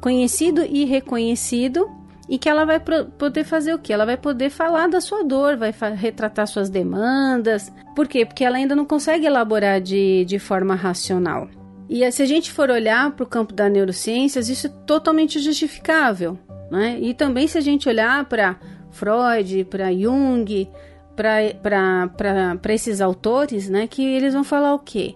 conhecido 0.00 0.62
e 0.62 0.84
reconhecido, 0.84 1.90
e 2.28 2.38
que 2.38 2.48
ela 2.48 2.64
vai 2.64 2.80
poder 2.80 3.44
fazer 3.44 3.74
o 3.74 3.78
que? 3.78 3.92
Ela 3.92 4.06
vai 4.06 4.16
poder 4.16 4.50
falar 4.50 4.88
da 4.88 5.00
sua 5.00 5.22
dor, 5.22 5.56
vai 5.56 5.74
retratar 5.94 6.46
suas 6.46 6.70
demandas. 6.70 7.72
Por 7.94 8.08
quê? 8.08 8.24
Porque 8.24 8.44
ela 8.44 8.56
ainda 8.56 8.74
não 8.74 8.84
consegue 8.84 9.26
elaborar 9.26 9.80
de, 9.80 10.24
de 10.24 10.38
forma 10.38 10.74
racional. 10.74 11.48
E 11.88 12.10
se 12.10 12.22
a 12.22 12.26
gente 12.26 12.50
for 12.50 12.70
olhar 12.70 13.10
para 13.12 13.24
o 13.24 13.28
campo 13.28 13.52
da 13.52 13.68
neurociências, 13.68 14.48
isso 14.48 14.66
é 14.66 14.70
totalmente 14.86 15.38
justificável. 15.38 16.38
Né? 16.70 16.98
E 17.00 17.12
também 17.12 17.46
se 17.46 17.58
a 17.58 17.60
gente 17.60 17.88
olhar 17.88 18.24
para 18.24 18.56
Freud, 18.90 19.64
para 19.64 19.92
Jung, 19.92 20.68
para 21.14 22.72
esses 22.72 23.00
autores, 23.00 23.68
né, 23.68 23.86
que 23.86 24.02
eles 24.02 24.34
vão 24.34 24.44
falar 24.44 24.74
o 24.74 24.78
quê? 24.78 25.14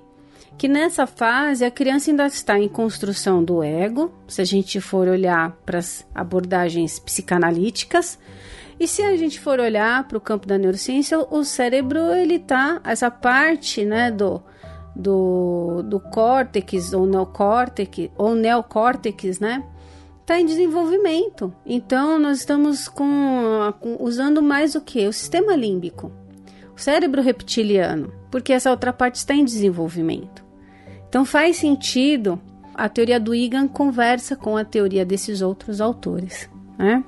Que 0.58 0.66
nessa 0.66 1.06
fase 1.06 1.64
a 1.64 1.70
criança 1.70 2.10
ainda 2.10 2.26
está 2.26 2.58
em 2.58 2.68
construção 2.68 3.44
do 3.44 3.62
ego, 3.62 4.12
se 4.26 4.42
a 4.42 4.44
gente 4.44 4.80
for 4.80 5.06
olhar 5.06 5.52
para 5.64 5.78
as 5.78 6.04
abordagens 6.12 6.98
psicanalíticas, 6.98 8.18
e 8.80 8.86
se 8.88 9.02
a 9.02 9.16
gente 9.16 9.38
for 9.38 9.60
olhar 9.60 10.06
para 10.08 10.18
o 10.18 10.20
campo 10.20 10.48
da 10.48 10.58
neurociência, 10.58 11.16
o 11.18 11.44
cérebro 11.44 12.12
ele 12.12 12.40
tá 12.40 12.80
essa 12.84 13.08
parte, 13.08 13.84
né, 13.84 14.10
do 14.10 14.42
do, 14.96 15.84
do 15.84 16.00
córtex 16.00 16.92
ou 16.92 17.06
neocórtex 17.06 18.10
ou 18.16 18.34
neocórtex, 18.34 19.38
né, 19.38 19.62
está 20.20 20.40
em 20.40 20.44
desenvolvimento. 20.44 21.54
Então 21.64 22.18
nós 22.18 22.38
estamos 22.38 22.88
com, 22.88 23.72
com 23.78 23.96
usando 24.00 24.42
mais 24.42 24.74
o 24.74 24.80
que 24.80 25.06
o 25.06 25.12
sistema 25.12 25.54
límbico, 25.54 26.10
o 26.76 26.80
cérebro 26.80 27.22
reptiliano, 27.22 28.12
porque 28.28 28.52
essa 28.52 28.72
outra 28.72 28.92
parte 28.92 29.16
está 29.16 29.34
em 29.34 29.44
desenvolvimento. 29.44 30.47
Então 31.08 31.24
faz 31.24 31.56
sentido 31.56 32.40
a 32.74 32.88
teoria 32.88 33.18
do 33.18 33.34
Egan 33.34 33.66
conversa 33.66 34.36
com 34.36 34.56
a 34.56 34.64
teoria 34.64 35.04
desses 35.04 35.42
outros 35.42 35.80
autores. 35.80 36.48
Né? 36.78 37.02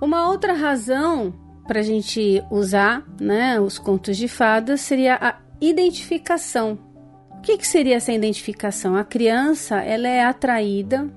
Uma 0.00 0.28
outra 0.28 0.52
razão 0.52 1.34
para 1.66 1.80
a 1.80 1.82
gente 1.82 2.42
usar 2.50 3.04
né, 3.20 3.60
os 3.60 3.78
contos 3.78 4.16
de 4.16 4.28
fadas 4.28 4.80
seria 4.80 5.16
a 5.20 5.36
identificação. 5.60 6.78
O 7.30 7.40
que, 7.40 7.56
que 7.56 7.66
seria 7.66 7.96
essa 7.96 8.12
identificação? 8.12 8.96
A 8.96 9.04
criança 9.04 9.80
ela 9.80 10.08
é 10.08 10.22
atraída 10.22 11.08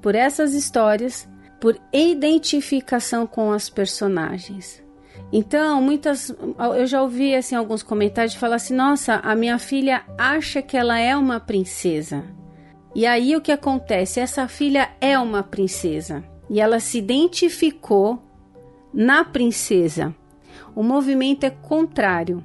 por 0.00 0.14
essas 0.14 0.54
histórias 0.54 1.28
por 1.60 1.78
identificação 1.92 3.26
com 3.26 3.52
as 3.52 3.68
personagens. 3.68 4.82
Então, 5.32 5.82
muitas 5.82 6.34
eu 6.76 6.86
já 6.86 7.02
ouvi 7.02 7.34
assim 7.34 7.54
alguns 7.54 7.82
comentários 7.82 8.32
de 8.32 8.38
falar 8.38 8.56
assim: 8.56 8.74
"Nossa, 8.74 9.16
a 9.16 9.34
minha 9.34 9.58
filha 9.58 10.02
acha 10.16 10.62
que 10.62 10.76
ela 10.76 10.98
é 10.98 11.16
uma 11.16 11.38
princesa". 11.38 12.24
E 12.94 13.06
aí 13.06 13.36
o 13.36 13.40
que 13.40 13.52
acontece? 13.52 14.20
Essa 14.20 14.48
filha 14.48 14.90
é 15.00 15.18
uma 15.18 15.42
princesa 15.42 16.24
e 16.48 16.60
ela 16.60 16.80
se 16.80 16.98
identificou 16.98 18.22
na 18.92 19.24
princesa. 19.24 20.14
O 20.74 20.82
movimento 20.82 21.44
é 21.44 21.50
contrário. 21.50 22.42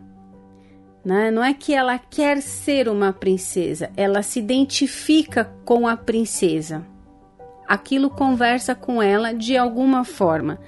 Né? 1.04 1.32
Não 1.32 1.44
é 1.44 1.54
que 1.54 1.74
ela 1.74 1.98
quer 1.98 2.42
ser 2.42 2.88
uma 2.88 3.12
princesa, 3.12 3.92
ela 3.98 4.22
se 4.22 4.40
identifica 4.40 5.46
com 5.66 5.88
a 5.88 5.98
princesa. 5.98 6.86
Aquilo 7.68 8.10
conversa 8.10 8.76
com 8.76 9.02
ela 9.02 9.34
de 9.34 9.58
alguma 9.58 10.04
forma. 10.04 10.60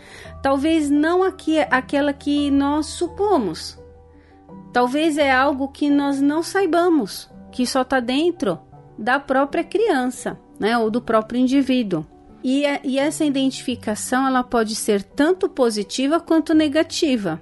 Talvez 0.42 0.90
não 0.90 1.24
aqui, 1.24 1.60
aquela 1.60 2.14
que 2.14 2.50
nós 2.50 2.88
supomos. 2.88 3.78
Talvez 4.72 5.18
é 5.18 5.32
algo 5.32 5.68
que 5.70 5.90
nós 5.90 6.22
não 6.22 6.42
saibamos, 6.42 7.30
que 7.52 7.66
só 7.66 7.82
está 7.82 8.00
dentro 8.00 8.60
da 8.98 9.20
própria 9.20 9.64
criança, 9.64 10.40
né, 10.60 10.78
ou 10.78 10.90
do 10.90 11.02
próprio 11.02 11.40
indivíduo. 11.40 12.06
E, 12.44 12.64
e 12.84 13.00
essa 13.00 13.25
identificação 13.25 14.28
ela 14.28 14.44
pode 14.44 14.75
ser 14.75 15.02
tanto 15.02 15.50
positiva 15.50 16.20
quanto 16.20 16.54
negativa. 16.54 17.42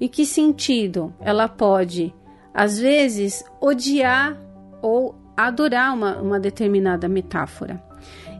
Em 0.00 0.08
que 0.08 0.24
sentido? 0.24 1.12
Ela 1.20 1.48
pode, 1.48 2.14
às 2.54 2.78
vezes, 2.78 3.44
odiar 3.60 4.38
ou 4.80 5.14
adorar 5.36 5.92
uma, 5.94 6.16
uma 6.18 6.40
determinada 6.40 7.08
metáfora 7.08 7.89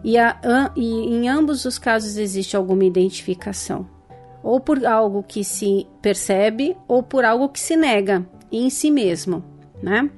e, 0.02 0.16
a, 0.19 0.73
e 0.76 1.14
em 1.14 1.28
ambos 1.28 1.64
os 1.64 1.78
casos 1.78 2.16
existe 2.16 2.57
alguma 2.57 2.85
identificação, 2.85 3.87
ou 4.42 4.59
por 4.61 4.85
algo 4.85 5.23
que 5.23 5.45
se 5.45 5.87
percebe 6.00 6.76
ou 6.88 7.02
por 7.02 7.25
algo 7.25 7.49
que 7.49 7.61
se 7.61 7.76
nega 7.76 8.26
em 8.50 8.71
si 8.71 8.90
mesmo, 8.90 9.45
né? 9.83 10.11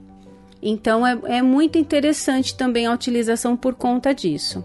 Então 0.62 1.05
é, 1.05 1.19
é 1.25 1.43
muito 1.43 1.77
interessante 1.77 2.57
também 2.57 2.87
a 2.87 2.93
utilização 2.93 3.57
por 3.57 3.75
conta 3.75 4.15
disso. 4.15 4.65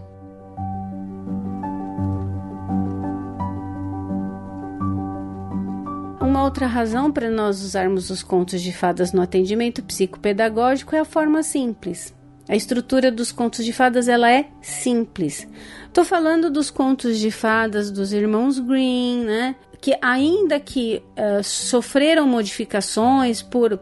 Uma 6.20 6.44
outra 6.44 6.66
razão 6.66 7.10
para 7.10 7.28
nós 7.30 7.62
usarmos 7.62 8.10
os 8.10 8.22
contos 8.22 8.62
de 8.62 8.72
fadas 8.72 9.12
no 9.12 9.20
atendimento 9.20 9.82
psicopedagógico 9.82 10.94
é 10.94 11.00
a 11.00 11.04
forma 11.04 11.42
simples. 11.42 12.14
A 12.48 12.56
estrutura 12.56 13.12
dos 13.12 13.30
contos 13.30 13.64
de 13.64 13.72
fadas 13.72 14.08
ela 14.08 14.30
é 14.30 14.48
simples. 14.62 15.46
Estou 15.86 16.04
falando 16.04 16.50
dos 16.50 16.70
contos 16.70 17.18
de 17.18 17.30
fadas 17.30 17.90
dos 17.90 18.12
irmãos 18.12 18.58
Green, 18.58 19.24
né? 19.24 19.54
Que 19.80 19.96
ainda 20.00 20.58
que 20.58 21.02
uh, 21.16 21.44
sofreram 21.44 22.26
modificações 22.26 23.42
por 23.42 23.78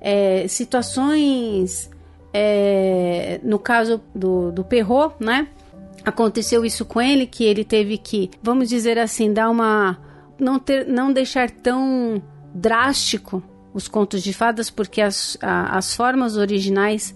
é, 0.00 0.46
situações, 0.46 1.90
é, 2.32 3.40
no 3.42 3.58
caso 3.58 4.00
do, 4.14 4.52
do 4.52 4.62
Perrault, 4.62 5.16
né? 5.18 5.48
Aconteceu 6.04 6.64
isso 6.64 6.84
com 6.84 7.00
ele, 7.00 7.26
que 7.26 7.42
ele 7.42 7.64
teve 7.64 7.96
que, 7.96 8.30
vamos 8.42 8.68
dizer 8.68 8.98
assim, 8.98 9.32
dar 9.32 9.48
uma. 9.48 9.98
não, 10.38 10.58
ter, 10.58 10.86
não 10.86 11.12
deixar 11.12 11.50
tão 11.50 12.22
drástico 12.54 13.42
os 13.72 13.88
contos 13.88 14.22
de 14.22 14.32
fadas, 14.32 14.70
porque 14.70 15.00
as, 15.00 15.36
a, 15.40 15.76
as 15.76 15.96
formas 15.96 16.36
originais 16.36 17.14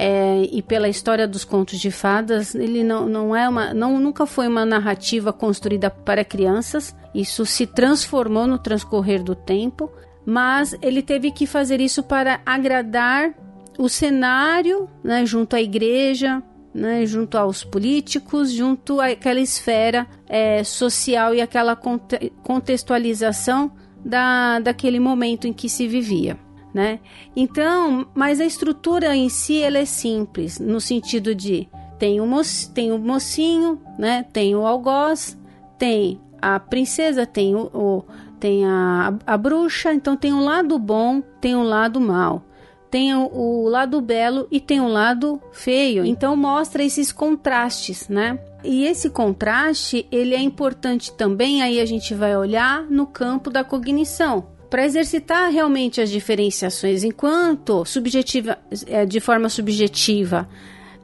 é, 0.00 0.48
e 0.52 0.62
pela 0.62 0.88
história 0.88 1.26
dos 1.26 1.44
contos 1.44 1.80
de 1.80 1.90
fadas, 1.90 2.54
ele 2.54 2.84
não, 2.84 3.08
não 3.08 3.34
é 3.34 3.48
uma, 3.48 3.74
não, 3.74 3.98
nunca 3.98 4.26
foi 4.26 4.46
uma 4.46 4.64
narrativa 4.64 5.32
construída 5.32 5.90
para 5.90 6.24
crianças. 6.24 6.94
Isso 7.12 7.44
se 7.44 7.66
transformou 7.66 8.46
no 8.46 8.60
transcorrer 8.60 9.24
do 9.24 9.34
tempo, 9.34 9.90
mas 10.24 10.72
ele 10.80 11.02
teve 11.02 11.32
que 11.32 11.48
fazer 11.48 11.80
isso 11.80 12.00
para 12.00 12.40
agradar 12.46 13.34
o 13.76 13.88
cenário, 13.88 14.88
né, 15.02 15.26
junto 15.26 15.56
à 15.56 15.60
igreja, 15.60 16.40
né, 16.72 17.04
junto 17.04 17.36
aos 17.36 17.64
políticos, 17.64 18.52
junto 18.52 19.00
àquela 19.00 19.40
esfera 19.40 20.06
é, 20.28 20.62
social 20.62 21.34
e 21.34 21.40
aquela 21.40 21.74
contextualização 21.74 23.72
da, 24.04 24.60
daquele 24.60 25.00
momento 25.00 25.48
em 25.48 25.52
que 25.52 25.68
se 25.68 25.88
vivia 25.88 26.38
né? 26.72 27.00
Então, 27.34 28.06
mas 28.14 28.40
a 28.40 28.44
estrutura 28.44 29.14
em 29.16 29.28
si 29.28 29.62
ela 29.62 29.78
é 29.78 29.84
simples, 29.84 30.58
no 30.58 30.80
sentido 30.80 31.34
de 31.34 31.68
tem 31.98 32.20
o, 32.20 32.26
mo 32.26 32.40
tem 32.72 32.92
o 32.92 32.98
mocinho, 32.98 33.80
né? 33.98 34.24
Tem 34.32 34.54
o 34.54 34.66
algoz, 34.66 35.36
tem 35.76 36.20
a 36.40 36.60
princesa, 36.60 37.26
tem 37.26 37.54
o, 37.54 37.70
o 37.74 38.04
tem 38.38 38.64
a, 38.64 39.14
a 39.26 39.36
bruxa, 39.36 39.92
então 39.92 40.16
tem 40.16 40.32
um 40.32 40.44
lado 40.44 40.78
bom, 40.78 41.20
tem 41.40 41.56
um 41.56 41.64
lado 41.64 42.00
mal. 42.00 42.44
Tem 42.88 43.14
o, 43.14 43.28
o 43.34 43.68
lado 43.68 44.00
belo 44.00 44.46
e 44.50 44.60
tem 44.60 44.80
o 44.80 44.88
lado 44.88 45.42
feio. 45.52 46.04
Então 46.04 46.36
mostra 46.36 46.82
esses 46.84 47.10
contrastes, 47.10 48.08
né? 48.08 48.38
E 48.62 48.84
esse 48.84 49.10
contraste, 49.10 50.06
ele 50.10 50.34
é 50.34 50.40
importante 50.40 51.12
também, 51.12 51.62
aí 51.62 51.80
a 51.80 51.86
gente 51.86 52.14
vai 52.14 52.36
olhar 52.36 52.84
no 52.84 53.06
campo 53.06 53.50
da 53.50 53.62
cognição 53.62 54.57
para 54.70 54.84
exercitar 54.84 55.50
realmente 55.50 56.00
as 56.00 56.10
diferenciações, 56.10 57.02
enquanto 57.04 57.84
subjetiva, 57.84 58.58
é, 58.86 59.06
de 59.06 59.20
forma 59.20 59.48
subjetiva 59.48 60.48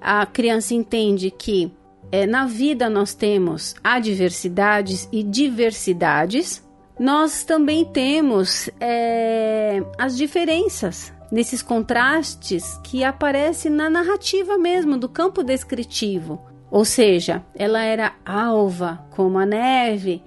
a 0.01 0.27
criança 0.27 0.75
entende 0.75 1.31
que 1.31 1.73
é, 2.13 2.27
na 2.27 2.45
vida 2.45 2.91
nós 2.91 3.15
temos 3.15 3.75
adversidades 3.83 5.09
e 5.11 5.23
diversidades, 5.23 6.63
nós 7.01 7.43
também 7.43 7.87
temos 7.87 8.69
é, 8.79 9.83
as 9.99 10.15
diferenças 10.15 11.11
nesses 11.33 11.63
contrastes 11.63 12.79
que 12.85 13.03
aparecem 13.03 13.73
na 13.73 13.89
narrativa 13.89 14.59
mesmo, 14.59 14.99
do 14.99 15.09
campo 15.09 15.43
descritivo. 15.43 16.41
Ou 16.71 16.85
seja, 16.85 17.43
ela 17.55 17.83
era 17.83 18.13
alva 18.25 19.07
como 19.11 19.39
a 19.39 19.47
neve 19.47 20.23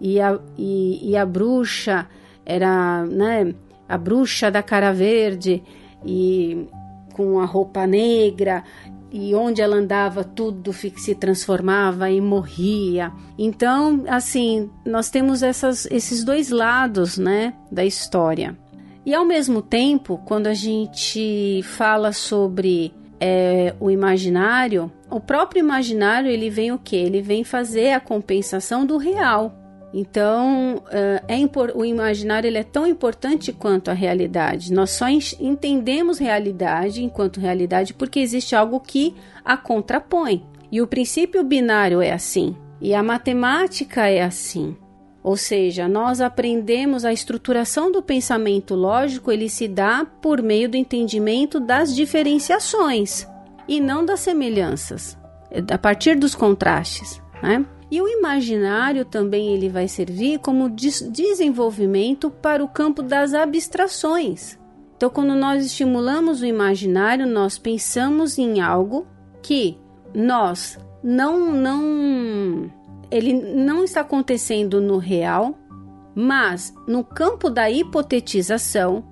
e 0.00 0.20
a, 0.20 0.38
e, 0.58 1.10
e 1.10 1.16
a 1.16 1.24
bruxa 1.24 2.06
era 2.44 3.04
né, 3.04 3.54
a 3.88 3.98
bruxa 3.98 4.50
da 4.50 4.62
cara 4.62 4.92
verde 4.92 5.62
e 6.04 6.66
com 7.12 7.38
a 7.38 7.44
roupa 7.44 7.86
negra 7.86 8.64
e 9.12 9.34
onde 9.34 9.60
ela 9.60 9.76
andava 9.76 10.24
tudo 10.24 10.72
se 10.72 11.14
transformava 11.14 12.10
e 12.10 12.20
morria. 12.20 13.12
Então, 13.38 14.04
assim, 14.08 14.70
nós 14.86 15.10
temos 15.10 15.42
essas, 15.42 15.86
esses 15.90 16.24
dois 16.24 16.48
lados, 16.48 17.18
né, 17.18 17.52
da 17.70 17.84
história. 17.84 18.56
E 19.04 19.12
ao 19.14 19.24
mesmo 19.24 19.60
tempo, 19.60 20.18
quando 20.24 20.46
a 20.46 20.54
gente 20.54 21.60
fala 21.64 22.12
sobre 22.12 22.94
é, 23.20 23.74
o 23.78 23.90
imaginário, 23.90 24.90
o 25.10 25.20
próprio 25.20 25.60
imaginário 25.60 26.30
ele 26.30 26.48
vem 26.48 26.72
o 26.72 26.78
que? 26.78 26.96
Ele 26.96 27.20
vem 27.20 27.44
fazer 27.44 27.92
a 27.92 28.00
compensação 28.00 28.86
do 28.86 28.96
real. 28.96 29.61
Então, 29.94 30.82
eh, 30.90 31.22
é 31.28 31.36
o 31.74 31.84
imaginário 31.84 32.48
ele 32.48 32.58
é 32.58 32.64
tão 32.64 32.86
importante 32.86 33.52
quanto 33.52 33.90
a 33.90 33.94
realidade. 33.94 34.72
Nós 34.72 34.90
só 34.90 35.06
entendemos 35.08 36.18
realidade 36.18 37.04
enquanto 37.04 37.40
realidade 37.40 37.92
porque 37.92 38.20
existe 38.20 38.56
algo 38.56 38.80
que 38.80 39.14
a 39.44 39.56
contrapõe. 39.56 40.46
E 40.70 40.80
o 40.80 40.86
princípio 40.86 41.44
binário 41.44 42.00
é 42.00 42.10
assim. 42.10 42.56
E 42.80 42.94
a 42.94 43.02
matemática 43.02 44.08
é 44.08 44.22
assim. 44.22 44.74
Ou 45.22 45.36
seja, 45.36 45.86
nós 45.86 46.20
aprendemos 46.20 47.04
a 47.04 47.12
estruturação 47.12 47.92
do 47.92 48.02
pensamento 48.02 48.74
lógico, 48.74 49.30
ele 49.30 49.48
se 49.48 49.68
dá 49.68 50.04
por 50.20 50.42
meio 50.42 50.68
do 50.68 50.76
entendimento 50.76 51.60
das 51.60 51.94
diferenciações 51.94 53.28
e 53.68 53.78
não 53.78 54.04
das 54.04 54.20
semelhanças, 54.20 55.16
a 55.70 55.78
partir 55.78 56.16
dos 56.16 56.34
contrastes, 56.34 57.22
né? 57.40 57.64
E 57.92 58.00
o 58.00 58.08
imaginário 58.08 59.04
também 59.04 59.52
ele 59.52 59.68
vai 59.68 59.86
servir 59.86 60.38
como 60.38 60.70
desenvolvimento 60.70 62.30
para 62.30 62.64
o 62.64 62.68
campo 62.68 63.02
das 63.02 63.34
abstrações. 63.34 64.58
Então, 64.96 65.10
quando 65.10 65.34
nós 65.34 65.62
estimulamos 65.62 66.40
o 66.40 66.46
imaginário, 66.46 67.26
nós 67.26 67.58
pensamos 67.58 68.38
em 68.38 68.62
algo 68.62 69.06
que 69.42 69.76
nós 70.14 70.78
não 71.04 71.52
não 71.52 72.72
ele 73.10 73.34
não 73.34 73.84
está 73.84 74.00
acontecendo 74.00 74.80
no 74.80 74.96
real, 74.96 75.54
mas 76.14 76.72
no 76.88 77.04
campo 77.04 77.50
da 77.50 77.70
hipotetização, 77.70 79.04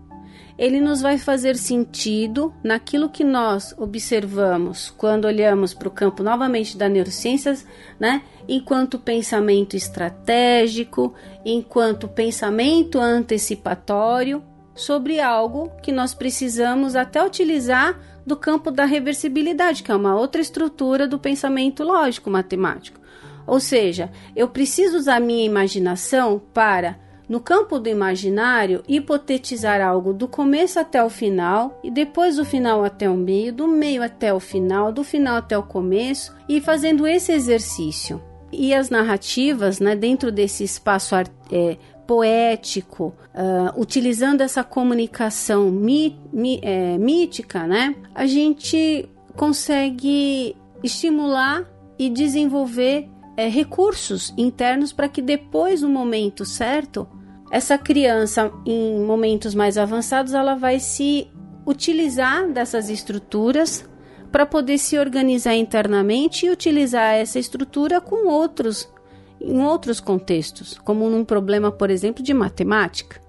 ele 0.61 0.79
nos 0.79 1.01
vai 1.01 1.17
fazer 1.17 1.57
sentido 1.57 2.53
naquilo 2.63 3.09
que 3.09 3.25
nós 3.25 3.75
observamos 3.79 4.91
quando 4.91 5.25
olhamos 5.25 5.73
para 5.73 5.89
o 5.89 5.91
campo 5.91 6.23
novamente 6.23 6.77
da 6.77 6.87
neurociências, 6.87 7.67
né? 7.99 8.23
Enquanto 8.47 8.99
pensamento 8.99 9.75
estratégico, 9.75 11.15
enquanto 11.47 12.07
pensamento 12.07 13.01
antecipatório 13.01 14.45
sobre 14.75 15.19
algo 15.19 15.71
que 15.83 15.91
nós 15.91 16.13
precisamos 16.13 16.95
até 16.95 17.25
utilizar 17.25 17.99
do 18.27 18.37
campo 18.37 18.71
da 18.71 18.85
reversibilidade, 18.85 19.83
que 19.83 19.91
é 19.91 19.97
uma 19.97 20.15
outra 20.15 20.43
estrutura 20.43 21.09
do 21.09 21.19
pensamento 21.19 21.83
lógico 21.83 22.29
matemático. 22.29 23.01
Ou 23.47 23.61
seja, 23.61 24.13
eu 24.37 24.47
preciso 24.47 24.99
usar 24.99 25.21
minha 25.21 25.47
imaginação 25.47 26.39
para 26.53 26.99
no 27.31 27.39
campo 27.39 27.79
do 27.79 27.89
imaginário, 27.89 28.83
hipotetizar 28.89 29.81
algo 29.81 30.13
do 30.13 30.27
começo 30.27 30.81
até 30.81 31.01
o 31.01 31.09
final 31.09 31.79
e 31.81 31.89
depois 31.89 32.35
do 32.35 32.45
final 32.45 32.85
até 32.85 33.09
o 33.09 33.17
meio, 33.17 33.53
do 33.53 33.69
meio 33.69 34.03
até 34.03 34.35
o 34.35 34.41
final, 34.41 34.91
do 34.91 35.05
final 35.05 35.37
até 35.37 35.57
o 35.57 35.63
começo 35.63 36.35
e 36.49 36.61
fazendo 36.61 37.07
esse 37.07 37.31
exercício. 37.31 38.21
E 38.51 38.75
as 38.75 38.91
narrativas, 38.91 39.79
né, 39.79 39.95
dentro 39.95 40.33
desse 40.33 40.65
espaço 40.65 41.15
é, 41.15 41.77
poético, 42.05 43.15
uh, 43.33 43.81
utilizando 43.81 44.41
essa 44.41 44.65
comunicação 44.65 45.71
mí, 45.71 46.19
mí, 46.33 46.59
é, 46.65 46.99
mítica, 46.99 47.65
né, 47.65 47.95
a 48.13 48.27
gente 48.27 49.09
consegue 49.37 50.57
estimular 50.83 51.65
e 51.97 52.11
desenvolver 52.11 53.09
é, 53.37 53.47
recursos 53.49 54.35
internos 54.37 54.93
para 54.93 55.09
que 55.09 55.23
depois, 55.23 55.81
no 55.83 55.89
momento 55.89 56.45
certo, 56.45 57.07
essa 57.51 57.77
criança, 57.77 58.53
em 58.65 59.01
momentos 59.05 59.55
mais 59.55 59.77
avançados, 59.77 60.33
ela 60.33 60.55
vai 60.55 60.79
se 60.79 61.29
utilizar 61.67 62.49
dessas 62.49 62.89
estruturas 62.89 63.89
para 64.31 64.47
poder 64.47 64.79
se 64.79 64.99
organizar 64.99 65.55
internamente 65.57 66.47
e 66.47 66.51
utilizar 66.51 67.15
essa 67.15 67.39
estrutura 67.39 68.01
com 68.01 68.29
outros 68.29 68.89
em 69.41 69.63
outros 69.63 70.01
contextos, 70.01 70.79
como 70.85 71.09
num 71.09 71.25
problema, 71.25 71.73
por 71.73 71.89
exemplo, 71.89 72.23
de 72.23 72.35
matemática, 72.35 73.21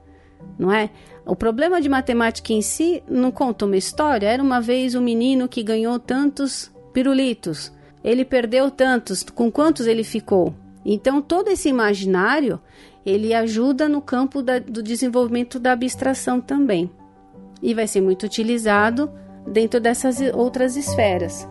não 0.59 0.69
é? 0.69 0.89
O 1.25 1.35
problema 1.35 1.79
de 1.79 1.87
matemática 1.87 2.51
em 2.51 2.61
si 2.61 3.03
não 3.07 3.31
conta 3.31 3.65
uma 3.65 3.77
história. 3.77 4.27
Era 4.27 4.41
uma 4.41 4.59
vez 4.59 4.95
um 4.95 5.01
menino 5.01 5.47
que 5.47 5.63
ganhou 5.63 5.97
tantos 5.99 6.71
pirulitos. 6.91 7.71
Ele 8.03 8.25
perdeu 8.25 8.71
tantos. 8.71 9.23
Com 9.23 9.51
quantos 9.51 9.85
ele 9.85 10.03
ficou? 10.03 10.53
Então 10.83 11.21
todo 11.21 11.49
esse 11.49 11.69
imaginário 11.69 12.59
ele 13.05 13.33
ajuda 13.33 13.89
no 13.89 14.01
campo 14.01 14.41
da, 14.41 14.59
do 14.59 14.81
desenvolvimento 14.83 15.59
da 15.59 15.71
abstração 15.71 16.39
também. 16.39 16.89
E 17.61 17.73
vai 17.73 17.87
ser 17.87 18.01
muito 18.01 18.23
utilizado 18.23 19.11
dentro 19.47 19.79
dessas 19.79 20.19
outras 20.33 20.75
esferas. 20.75 21.47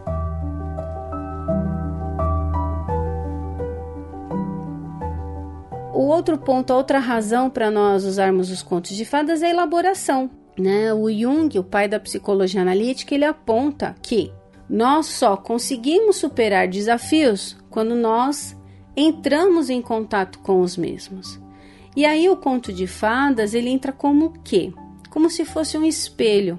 O 5.92 6.06
outro 6.06 6.38
ponto, 6.38 6.72
outra 6.72 6.98
razão 6.98 7.50
para 7.50 7.70
nós 7.70 8.04
usarmos 8.04 8.50
os 8.50 8.62
contos 8.62 8.96
de 8.96 9.04
fadas 9.04 9.42
é 9.42 9.46
a 9.46 9.50
elaboração. 9.50 10.30
Né? 10.58 10.92
O 10.94 11.10
Jung, 11.10 11.58
o 11.58 11.64
pai 11.64 11.88
da 11.88 12.00
psicologia 12.00 12.62
analítica, 12.62 13.14
ele 13.14 13.24
aponta 13.24 13.94
que 14.02 14.32
nós 14.68 15.06
só 15.06 15.36
conseguimos 15.36 16.16
superar 16.16 16.68
desafios 16.68 17.56
quando 17.68 17.94
nós 17.94 18.56
entramos 18.96 19.70
em 19.70 19.80
contato 19.80 20.38
com 20.40 20.60
os 20.60 20.76
mesmos. 20.76 21.40
E 21.96 22.04
aí 22.04 22.28
o 22.28 22.36
conto 22.36 22.72
de 22.72 22.86
fadas 22.86 23.54
ele 23.54 23.70
entra 23.70 23.92
como 23.92 24.26
o 24.26 24.30
quê? 24.30 24.72
como 25.10 25.28
se 25.28 25.44
fosse 25.44 25.76
um 25.76 25.84
espelho, 25.84 26.58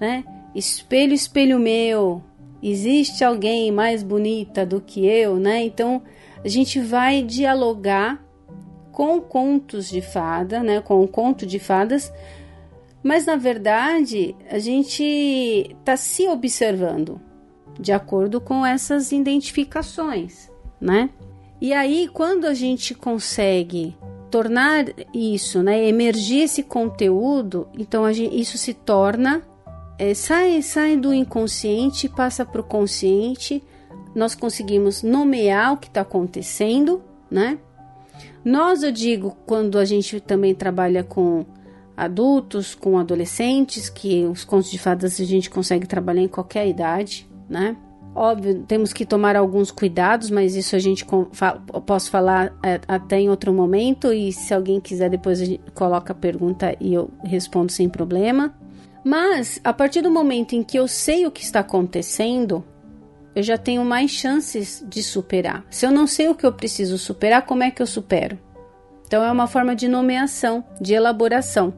né? 0.00 0.24
Espelho, 0.54 1.12
espelho 1.12 1.58
meu, 1.58 2.22
existe 2.62 3.22
alguém 3.22 3.70
mais 3.70 4.02
bonita 4.02 4.64
do 4.64 4.80
que 4.80 5.06
eu, 5.06 5.36
né? 5.36 5.62
Então 5.62 6.02
a 6.42 6.48
gente 6.48 6.80
vai 6.80 7.22
dialogar 7.22 8.24
com 8.90 9.20
contos 9.20 9.90
de 9.90 10.00
fada, 10.00 10.62
né? 10.62 10.80
Com 10.80 11.02
o 11.02 11.06
conto 11.06 11.46
de 11.46 11.58
fadas, 11.58 12.10
mas 13.02 13.26
na 13.26 13.36
verdade 13.36 14.34
a 14.50 14.58
gente 14.58 15.04
está 15.04 15.96
se 15.96 16.26
observando 16.26 17.20
de 17.78 17.92
acordo 17.92 18.40
com 18.40 18.64
essas 18.64 19.12
identificações, 19.12 20.50
né? 20.80 21.10
E 21.60 21.72
aí 21.72 22.08
quando 22.12 22.44
a 22.46 22.54
gente 22.54 22.94
consegue 22.94 23.96
tornar 24.30 24.84
isso, 25.14 25.62
né, 25.62 25.86
emergir 25.88 26.42
esse 26.42 26.62
conteúdo, 26.62 27.68
então 27.78 28.10
gente, 28.12 28.38
isso 28.38 28.58
se 28.58 28.74
torna 28.74 29.42
é, 29.98 30.12
sai, 30.12 30.60
sai 30.62 30.96
do 30.96 31.12
inconsciente, 31.12 32.08
passa 32.08 32.44
para 32.44 32.60
o 32.60 32.64
consciente, 32.64 33.62
nós 34.14 34.34
conseguimos 34.34 35.02
nomear 35.02 35.72
o 35.72 35.76
que 35.76 35.88
está 35.88 36.02
acontecendo, 36.02 37.02
né? 37.30 37.58
Nós, 38.44 38.82
eu 38.82 38.92
digo, 38.92 39.36
quando 39.46 39.78
a 39.78 39.84
gente 39.84 40.20
também 40.20 40.54
trabalha 40.54 41.02
com 41.02 41.44
adultos, 41.96 42.74
com 42.74 42.98
adolescentes, 42.98 43.88
que 43.88 44.24
os 44.24 44.44
contos 44.44 44.70
de 44.70 44.78
fadas 44.78 45.18
a 45.20 45.24
gente 45.24 45.50
consegue 45.50 45.86
trabalhar 45.86 46.22
em 46.22 46.28
qualquer 46.28 46.68
idade, 46.68 47.28
né? 47.48 47.76
Óbvio, 48.18 48.64
temos 48.66 48.94
que 48.94 49.04
tomar 49.04 49.36
alguns 49.36 49.70
cuidados, 49.70 50.30
mas 50.30 50.56
isso 50.56 50.74
a 50.74 50.78
gente 50.78 51.04
posso 51.84 52.10
falar 52.10 52.56
é, 52.62 52.80
até 52.88 53.20
em 53.20 53.28
outro 53.28 53.52
momento. 53.52 54.10
E 54.10 54.32
se 54.32 54.54
alguém 54.54 54.80
quiser, 54.80 55.10
depois 55.10 55.38
a 55.38 55.44
gente 55.44 55.60
coloca 55.74 56.14
a 56.14 56.16
pergunta 56.16 56.74
e 56.80 56.94
eu 56.94 57.10
respondo 57.22 57.70
sem 57.70 57.90
problema. 57.90 58.54
Mas 59.04 59.60
a 59.62 59.70
partir 59.70 60.00
do 60.00 60.10
momento 60.10 60.54
em 60.54 60.62
que 60.62 60.78
eu 60.78 60.88
sei 60.88 61.26
o 61.26 61.30
que 61.30 61.42
está 61.42 61.60
acontecendo, 61.60 62.64
eu 63.34 63.42
já 63.42 63.58
tenho 63.58 63.84
mais 63.84 64.10
chances 64.10 64.82
de 64.88 65.02
superar. 65.02 65.66
Se 65.68 65.84
eu 65.84 65.90
não 65.90 66.06
sei 66.06 66.26
o 66.28 66.34
que 66.34 66.46
eu 66.46 66.52
preciso 66.54 66.96
superar, 66.96 67.44
como 67.44 67.64
é 67.64 67.70
que 67.70 67.82
eu 67.82 67.86
supero? 67.86 68.38
Então 69.06 69.22
é 69.22 69.30
uma 69.30 69.46
forma 69.46 69.76
de 69.76 69.88
nomeação, 69.88 70.64
de 70.80 70.94
elaboração. 70.94 71.74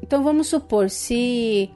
Então 0.00 0.22
vamos 0.22 0.46
supor 0.46 0.88
se 0.88 1.68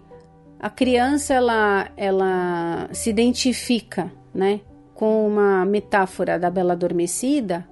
a 0.59 0.71
criança 0.71 1.35
ela, 1.35 1.89
ela 1.97 2.89
se 2.93 3.11
identifica, 3.11 4.11
né, 4.35 4.61
com 4.95 5.27
uma 5.27 5.65
metáfora 5.65 6.39
da 6.39 6.51
Bela 6.51 6.73
Adormecida, 6.73 7.67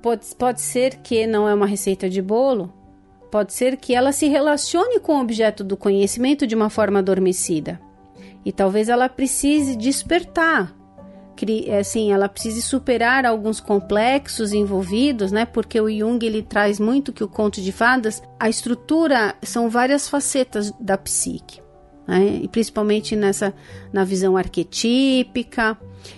pode, 0.00 0.26
pode 0.36 0.60
ser 0.60 0.96
que 0.96 1.26
não 1.26 1.48
é 1.48 1.54
uma 1.54 1.66
receita 1.66 2.08
de 2.08 2.22
bolo, 2.22 2.72
pode 3.30 3.52
ser 3.52 3.76
que 3.76 3.94
ela 3.94 4.12
se 4.12 4.28
relacione 4.28 5.00
com 5.00 5.16
o 5.16 5.20
objeto 5.20 5.64
do 5.64 5.76
conhecimento 5.76 6.46
de 6.46 6.54
uma 6.54 6.70
forma 6.70 7.00
adormecida. 7.00 7.80
E 8.44 8.52
talvez 8.52 8.88
ela 8.88 9.08
precise 9.08 9.76
despertar, 9.76 10.72
assim, 11.78 12.12
ela 12.12 12.28
precise 12.28 12.62
superar 12.62 13.26
alguns 13.26 13.60
complexos 13.60 14.52
envolvidos, 14.52 15.30
né? 15.30 15.44
Porque 15.44 15.80
o 15.80 15.90
Jung 15.90 16.24
ele 16.24 16.42
traz 16.42 16.80
muito 16.80 17.12
que 17.12 17.22
o 17.22 17.28
conto 17.28 17.60
de 17.60 17.70
fadas, 17.70 18.22
a 18.40 18.48
estrutura 18.48 19.36
são 19.42 19.68
várias 19.68 20.08
facetas 20.08 20.72
da 20.80 20.96
psique 20.96 21.60
né? 22.08 22.40
e 22.42 22.48
principalmente 22.48 23.14
nessa 23.14 23.52
na 23.92 24.02
visão 24.02 24.34
arquetípica. 24.34 25.76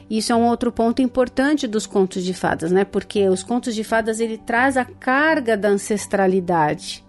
Isso 0.09 0.33
é 0.33 0.37
um 0.37 0.47
outro 0.47 0.71
ponto 0.71 1.03
importante 1.03 1.67
dos 1.67 1.87
contos 1.87 2.23
de 2.23 2.33
fadas, 2.33 2.71
né? 2.71 2.85
Porque 2.85 3.29
os 3.29 3.43
contos 3.43 3.75
de 3.75 3.83
fadas 3.83 4.21
ele 4.21 4.39
traz 4.39 4.77
a 4.77 4.85
carga 4.85 5.57
da 5.57 5.69
ancestralidade, 5.69 7.05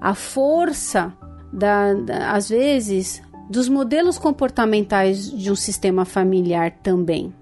a 0.00 0.14
força 0.14 1.12
da, 1.52 1.92
da 1.92 2.32
às 2.32 2.48
vezes 2.48 3.22
dos 3.50 3.68
modelos 3.68 4.18
comportamentais 4.18 5.30
de 5.30 5.50
um 5.50 5.56
sistema 5.56 6.06
familiar 6.06 6.70
também. 6.82 7.34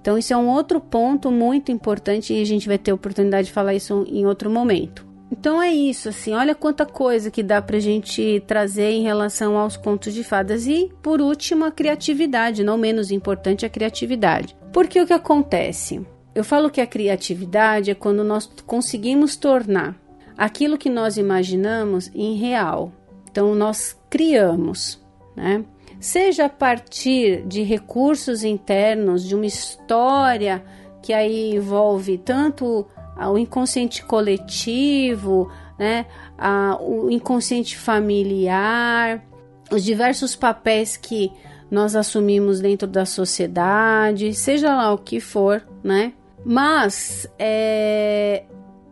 Então, 0.00 0.18
isso 0.18 0.34
é 0.34 0.36
um 0.36 0.50
outro 0.50 0.78
ponto 0.78 1.30
muito 1.30 1.72
importante 1.72 2.34
e 2.34 2.42
a 2.42 2.44
gente 2.44 2.68
vai 2.68 2.76
ter 2.76 2.92
oportunidade 2.92 3.46
de 3.46 3.54
falar 3.54 3.72
isso 3.72 4.04
em 4.06 4.26
outro 4.26 4.50
momento. 4.50 5.03
Então 5.36 5.60
é 5.60 5.72
isso, 5.72 6.10
assim, 6.10 6.32
olha 6.32 6.54
quanta 6.54 6.86
coisa 6.86 7.28
que 7.28 7.42
dá 7.42 7.60
pra 7.60 7.80
gente 7.80 8.40
trazer 8.46 8.92
em 8.92 9.02
relação 9.02 9.58
aos 9.58 9.76
contos 9.76 10.14
de 10.14 10.22
fadas. 10.22 10.64
E, 10.64 10.92
por 11.02 11.20
último, 11.20 11.64
a 11.64 11.72
criatividade, 11.72 12.62
não 12.62 12.78
menos 12.78 13.10
importante, 13.10 13.66
a 13.66 13.68
criatividade. 13.68 14.56
Porque 14.72 15.00
o 15.00 15.04
que 15.06 15.12
acontece? 15.12 16.06
Eu 16.36 16.44
falo 16.44 16.70
que 16.70 16.80
a 16.80 16.86
criatividade 16.86 17.90
é 17.90 17.96
quando 17.96 18.22
nós 18.22 18.48
conseguimos 18.64 19.34
tornar 19.34 20.00
aquilo 20.38 20.78
que 20.78 20.88
nós 20.88 21.16
imaginamos 21.16 22.08
em 22.14 22.36
real. 22.36 22.92
Então, 23.28 23.56
nós 23.56 23.98
criamos, 24.08 25.02
né? 25.34 25.64
Seja 25.98 26.44
a 26.44 26.48
partir 26.48 27.44
de 27.44 27.64
recursos 27.64 28.44
internos, 28.44 29.26
de 29.26 29.34
uma 29.34 29.46
história 29.46 30.64
que 31.02 31.12
aí 31.12 31.56
envolve 31.56 32.18
tanto 32.18 32.86
o 33.16 33.38
inconsciente 33.38 34.04
coletivo, 34.04 35.50
né, 35.78 36.06
a, 36.38 36.76
o 36.80 37.10
inconsciente 37.10 37.76
familiar, 37.76 39.24
os 39.70 39.82
diversos 39.84 40.36
papéis 40.36 40.96
que 40.96 41.32
nós 41.70 41.96
assumimos 41.96 42.60
dentro 42.60 42.86
da 42.86 43.04
sociedade, 43.04 44.32
seja 44.34 44.74
lá 44.74 44.92
o 44.92 44.98
que 44.98 45.18
for, 45.18 45.66
né? 45.82 46.12
Mas 46.44 47.26
é, 47.38 48.44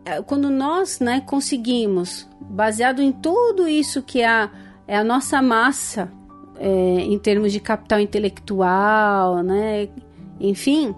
é 0.03 0.21
quando 0.21 0.49
nós, 0.49 0.99
né, 0.99 1.21
conseguimos, 1.21 2.27
baseado 2.41 3.01
em 3.01 3.11
tudo 3.11 3.67
isso 3.67 4.01
que 4.01 4.23
a, 4.23 4.49
é 4.87 4.97
a 4.97 5.03
nossa 5.03 5.41
massa, 5.41 6.11
é, 6.57 6.69
em 6.69 7.17
termos 7.19 7.51
de 7.51 7.59
capital 7.59 7.99
intelectual, 7.99 9.41
né? 9.43 9.87
Enfim, 10.39 10.93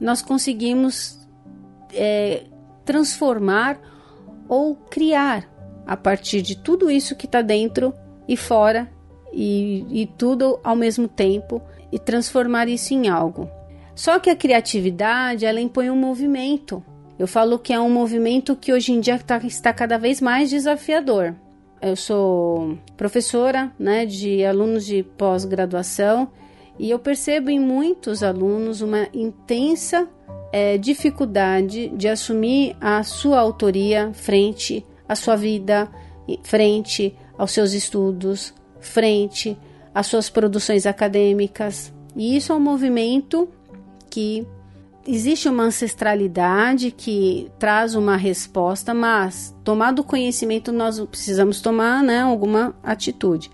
nós 0.00 0.22
conseguimos 0.22 1.18
é, 1.92 2.44
transformar 2.88 3.78
ou 4.48 4.74
criar 4.74 5.46
a 5.86 5.94
partir 5.94 6.40
de 6.40 6.56
tudo 6.56 6.90
isso 6.90 7.14
que 7.14 7.26
está 7.26 7.42
dentro 7.42 7.92
e 8.26 8.34
fora 8.34 8.90
e, 9.30 9.84
e 9.90 10.06
tudo 10.06 10.58
ao 10.64 10.74
mesmo 10.74 11.06
tempo 11.06 11.60
e 11.92 11.98
transformar 11.98 12.66
isso 12.66 12.94
em 12.94 13.06
algo. 13.06 13.46
Só 13.94 14.18
que 14.18 14.30
a 14.30 14.36
criatividade 14.36 15.44
ela 15.44 15.60
impõe 15.60 15.90
um 15.90 15.96
movimento. 15.96 16.82
Eu 17.18 17.26
falo 17.26 17.58
que 17.58 17.74
é 17.74 17.80
um 17.80 17.90
movimento 17.90 18.56
que 18.56 18.72
hoje 18.72 18.92
em 18.92 19.00
dia 19.00 19.18
tá, 19.18 19.36
está 19.44 19.70
cada 19.70 19.98
vez 19.98 20.22
mais 20.22 20.48
desafiador. 20.48 21.34
Eu 21.82 21.94
sou 21.94 22.78
professora 22.96 23.70
né, 23.78 24.06
de 24.06 24.46
alunos 24.46 24.86
de 24.86 25.02
pós-graduação 25.02 26.30
e 26.78 26.88
eu 26.88 26.98
percebo 26.98 27.50
em 27.50 27.60
muitos 27.60 28.22
alunos 28.22 28.80
uma 28.80 29.08
intensa 29.12 30.08
é, 30.52 30.78
dificuldade 30.78 31.88
de 31.88 32.08
assumir 32.08 32.76
a 32.80 33.02
sua 33.02 33.38
autoria 33.38 34.10
frente 34.14 34.84
à 35.08 35.14
sua 35.14 35.36
vida, 35.36 35.88
frente 36.42 37.14
aos 37.36 37.52
seus 37.52 37.72
estudos, 37.72 38.54
frente 38.80 39.56
às 39.94 40.06
suas 40.06 40.30
produções 40.30 40.86
acadêmicas. 40.86 41.92
E 42.16 42.36
isso 42.36 42.52
é 42.52 42.54
um 42.54 42.60
movimento 42.60 43.48
que 44.10 44.46
existe 45.06 45.48
uma 45.48 45.64
ancestralidade 45.64 46.90
que 46.90 47.50
traz 47.58 47.94
uma 47.94 48.16
resposta, 48.16 48.92
mas 48.92 49.54
tomado 49.64 50.00
o 50.00 50.04
conhecimento 50.04 50.72
nós 50.72 51.00
precisamos 51.00 51.60
tomar 51.60 52.02
né, 52.02 52.20
alguma 52.20 52.74
atitude. 52.82 53.50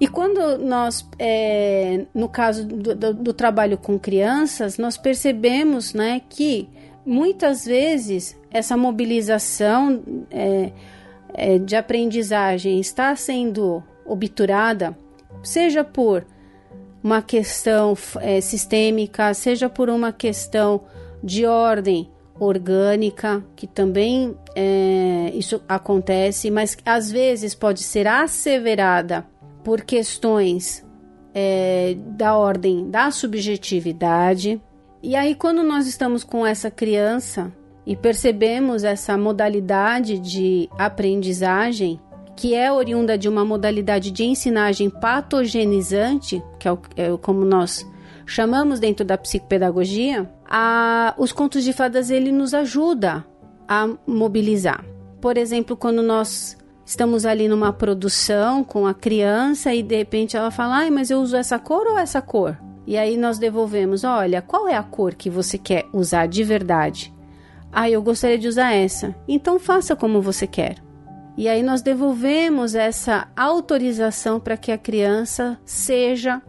E 0.00 0.08
quando 0.08 0.58
nós, 0.58 1.08
é, 1.18 2.04
no 2.12 2.28
caso 2.28 2.66
do, 2.66 2.94
do, 2.94 3.14
do, 3.14 3.32
trabalho 3.32 3.78
com 3.78 3.98
crianças, 3.98 4.76
nós 4.76 4.96
percebemos 4.96 5.94
né, 5.94 6.20
que 6.28 6.68
muitas 7.06 7.64
vezes 7.64 8.36
essa 8.50 8.76
mobilização 8.76 10.02
é, 10.30 10.72
é, 11.32 11.58
de 11.58 11.76
aprendizagem 11.76 12.80
está 12.80 13.14
sendo 13.14 13.82
obturada, 14.04 14.96
seja 15.42 15.84
por 15.84 16.26
uma 17.02 17.22
questão 17.22 17.96
é, 18.20 18.40
sistêmica, 18.40 19.32
seja 19.32 19.68
por 19.68 19.88
uma 19.88 20.12
questão 20.12 20.82
de 21.22 21.46
ordem 21.46 22.10
orgânica, 22.38 23.44
que 23.54 23.66
também 23.66 24.36
é, 24.56 25.30
isso 25.34 25.62
acontece, 25.68 26.50
mas 26.50 26.76
às 26.84 27.12
vezes 27.12 27.54
pode 27.54 27.80
ser 27.80 28.08
asseverada 28.08 29.24
por 29.64 29.80
questões 29.82 30.86
é, 31.34 31.96
da 31.98 32.36
ordem 32.36 32.88
da 32.88 33.10
subjetividade. 33.10 34.60
E 35.02 35.16
aí, 35.16 35.34
quando 35.34 35.62
nós 35.64 35.86
estamos 35.86 36.22
com 36.22 36.46
essa 36.46 36.70
criança 36.70 37.52
e 37.84 37.96
percebemos 37.96 38.84
essa 38.84 39.18
modalidade 39.18 40.18
de 40.18 40.68
aprendizagem, 40.78 42.00
que 42.36 42.54
é 42.54 42.72
oriunda 42.72 43.18
de 43.18 43.28
uma 43.28 43.44
modalidade 43.44 44.10
de 44.10 44.24
ensinagem 44.24 44.88
patogenizante, 44.88 46.42
que 46.58 46.68
é, 46.68 46.72
o, 46.72 46.78
é 46.96 47.16
como 47.18 47.44
nós 47.44 47.86
chamamos 48.26 48.80
dentro 48.80 49.04
da 49.04 49.18
psicopedagogia, 49.18 50.30
a, 50.46 51.14
os 51.18 51.32
contos 51.32 51.64
de 51.64 51.72
fadas 51.72 52.10
ele 52.10 52.32
nos 52.32 52.54
ajuda 52.54 53.24
a 53.68 53.88
mobilizar. 54.06 54.84
Por 55.20 55.36
exemplo, 55.36 55.76
quando 55.76 56.02
nós 56.02 56.56
estamos 56.84 57.24
ali 57.24 57.48
numa 57.48 57.72
produção 57.72 58.62
com 58.62 58.86
a 58.86 58.94
criança 58.94 59.74
e 59.74 59.82
de 59.82 59.96
repente 59.96 60.36
ela 60.36 60.50
fala: 60.50 60.76
"Ai, 60.76 60.90
mas 60.90 61.10
eu 61.10 61.20
uso 61.20 61.36
essa 61.36 61.58
cor 61.58 61.86
ou 61.86 61.98
essa 61.98 62.20
cor?" 62.20 62.58
E 62.86 62.96
aí 62.96 63.16
nós 63.16 63.38
devolvemos: 63.38 64.04
"Olha, 64.04 64.42
qual 64.42 64.68
é 64.68 64.76
a 64.76 64.82
cor 64.82 65.14
que 65.14 65.30
você 65.30 65.56
quer 65.58 65.86
usar 65.92 66.26
de 66.26 66.44
verdade?" 66.44 67.12
"Ah, 67.72 67.88
eu 67.90 68.02
gostaria 68.02 68.38
de 68.38 68.48
usar 68.48 68.72
essa." 68.72 69.14
"Então 69.26 69.58
faça 69.58 69.96
como 69.96 70.20
você 70.20 70.46
quer." 70.46 70.76
E 71.36 71.48
aí 71.48 71.62
nós 71.62 71.82
devolvemos 71.82 72.74
essa 72.74 73.26
autorização 73.36 74.38
para 74.38 74.56
que 74.56 74.70
a 74.70 74.78
criança 74.78 75.58
seja 75.64 76.40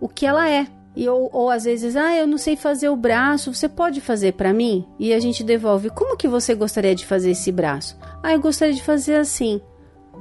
o 0.00 0.08
que 0.08 0.26
ela 0.26 0.48
é. 0.48 0.66
E 0.94 1.08
ou, 1.08 1.30
ou 1.32 1.48
às 1.48 1.64
vezes, 1.64 1.96
ah, 1.96 2.14
eu 2.16 2.26
não 2.26 2.36
sei 2.36 2.56
fazer 2.56 2.88
o 2.88 2.96
braço, 2.96 3.54
você 3.54 3.68
pode 3.68 4.00
fazer 4.00 4.32
para 4.32 4.52
mim? 4.52 4.84
E 4.98 5.14
a 5.14 5.20
gente 5.20 5.42
devolve, 5.42 5.90
como 5.90 6.16
que 6.16 6.28
você 6.28 6.54
gostaria 6.54 6.94
de 6.94 7.06
fazer 7.06 7.30
esse 7.30 7.50
braço? 7.50 7.96
Ah, 8.22 8.32
eu 8.32 8.40
gostaria 8.40 8.74
de 8.74 8.82
fazer 8.82 9.14
assim. 9.16 9.60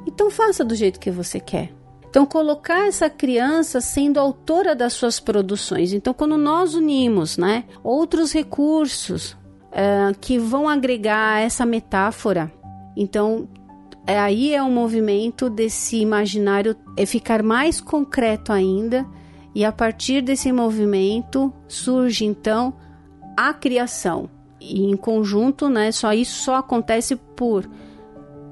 Então 0.05 0.29
faça 0.31 0.63
do 0.63 0.75
jeito 0.75 0.99
que 0.99 1.11
você 1.11 1.39
quer. 1.39 1.73
Então, 2.11 2.25
colocar 2.25 2.87
essa 2.89 3.09
criança 3.09 3.79
sendo 3.79 4.19
autora 4.19 4.75
das 4.75 4.91
suas 4.91 5.17
produções. 5.17 5.93
Então, 5.93 6.13
quando 6.13 6.37
nós 6.37 6.75
unimos 6.75 7.37
né, 7.37 7.63
outros 7.81 8.33
recursos 8.33 9.37
é, 9.71 10.13
que 10.19 10.37
vão 10.37 10.67
agregar 10.67 11.39
essa 11.39 11.65
metáfora, 11.65 12.51
então 12.97 13.47
é, 14.05 14.19
aí 14.19 14.53
é 14.53 14.61
um 14.61 14.69
movimento 14.69 15.49
desse 15.49 16.01
imaginário 16.01 16.75
é 16.97 17.05
ficar 17.05 17.41
mais 17.41 17.79
concreto 17.79 18.51
ainda, 18.51 19.07
e 19.55 19.63
a 19.63 19.71
partir 19.71 20.21
desse 20.21 20.51
movimento 20.51 21.53
surge 21.65 22.25
então 22.25 22.73
a 23.37 23.53
criação. 23.53 24.29
E 24.59 24.83
em 24.83 24.97
conjunto, 24.97 25.69
né, 25.69 25.93
só 25.93 26.11
isso 26.11 26.43
só 26.43 26.55
acontece 26.55 27.15
por 27.15 27.69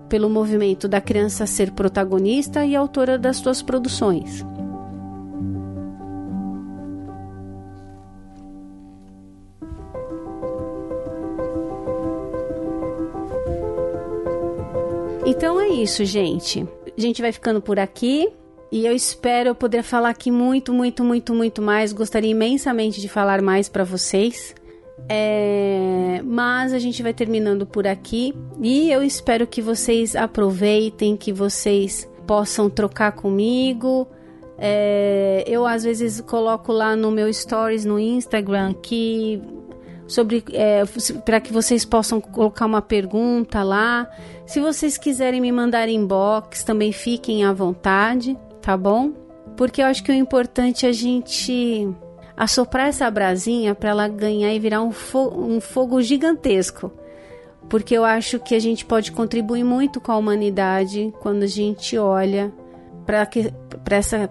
pelo 0.10 0.30
movimento 0.30 0.88
da 0.88 1.00
criança 1.00 1.46
ser 1.46 1.72
protagonista 1.72 2.66
e 2.66 2.76
autora 2.76 3.18
das 3.18 3.38
suas 3.38 3.62
produções. 3.62 4.44
Então 15.26 15.62
é 15.62 15.70
isso, 15.70 16.04
gente. 16.04 16.68
A 16.98 17.00
gente 17.00 17.22
vai 17.22 17.32
ficando 17.32 17.62
por 17.62 17.80
aqui. 17.80 18.28
E 18.72 18.86
eu 18.86 18.94
espero 18.94 19.56
poder 19.56 19.82
falar 19.82 20.10
aqui 20.10 20.30
muito, 20.30 20.74
muito, 20.74 21.04
muito, 21.04 21.34
muito 21.34 21.62
mais. 21.62 21.94
Gostaria 21.94 22.30
imensamente 22.30 23.00
de 23.00 23.08
falar 23.08 23.42
mais 23.42 23.70
para 23.70 23.84
vocês. 23.84 24.54
É, 25.12 26.22
mas 26.24 26.72
a 26.72 26.78
gente 26.78 27.02
vai 27.02 27.14
terminando 27.14 27.66
por 27.66 27.88
aqui 27.88 28.32
e 28.62 28.92
eu 28.92 29.02
espero 29.02 29.48
que 29.48 29.60
vocês 29.60 30.16
aproveitem, 30.16 31.18
que 31.18 31.34
vocês 31.34 32.08
possam 32.28 32.70
trocar 32.70 33.14
comigo. 33.14 34.08
É, 34.56 35.44
eu 35.48 35.66
às 35.66 35.84
vezes 35.84 36.22
coloco 36.22 36.72
lá 36.72 36.96
no 36.96 37.10
meu 37.10 37.34
stories 37.34 37.86
no 37.86 37.98
Instagram 37.98 38.74
que 38.74 39.42
sobre 40.08 40.44
é, 40.52 40.84
para 41.26 41.40
que 41.40 41.52
vocês 41.52 41.86
possam 41.86 42.22
colocar 42.22 42.68
uma 42.68 42.82
pergunta 42.82 43.64
lá. 43.64 44.08
Se 44.46 44.60
vocês 44.60 44.96
quiserem 44.96 45.42
me 45.42 45.52
mandar 45.52 45.90
inbox, 45.90 46.64
também 46.64 46.92
fiquem 46.92 47.44
à 47.44 47.52
vontade, 47.52 48.38
tá 48.62 48.78
bom? 48.78 49.12
Porque 49.58 49.82
eu 49.82 49.88
acho 49.88 50.04
que 50.04 50.12
o 50.12 50.16
importante 50.16 50.86
é 50.86 50.90
a 50.90 50.94
gente 50.94 51.88
assoprar 52.40 52.88
essa 52.88 53.12
brasinha 53.12 53.76
para 53.76 53.90
ela 53.90 54.08
ganhar 54.08 54.54
e 54.54 54.60
virar 54.60 54.82
um, 54.82 54.94
fo 54.94 55.28
um 55.28 55.60
fogo 55.60 56.02
gigantesco. 56.02 56.90
Porque 57.68 57.94
eu 57.94 58.06
acho 58.06 58.40
que 58.40 58.56
a 58.56 58.60
gente 58.60 58.86
pode 58.86 59.12
contribuir 59.12 59.66
muito 59.66 60.00
com 60.00 60.14
a 60.14 60.18
humanidade 60.18 61.14
quando 61.20 61.44
a 61.44 61.48
gente 61.48 61.98
olha 61.98 62.50
para 63.06 63.26
que, 63.26 63.54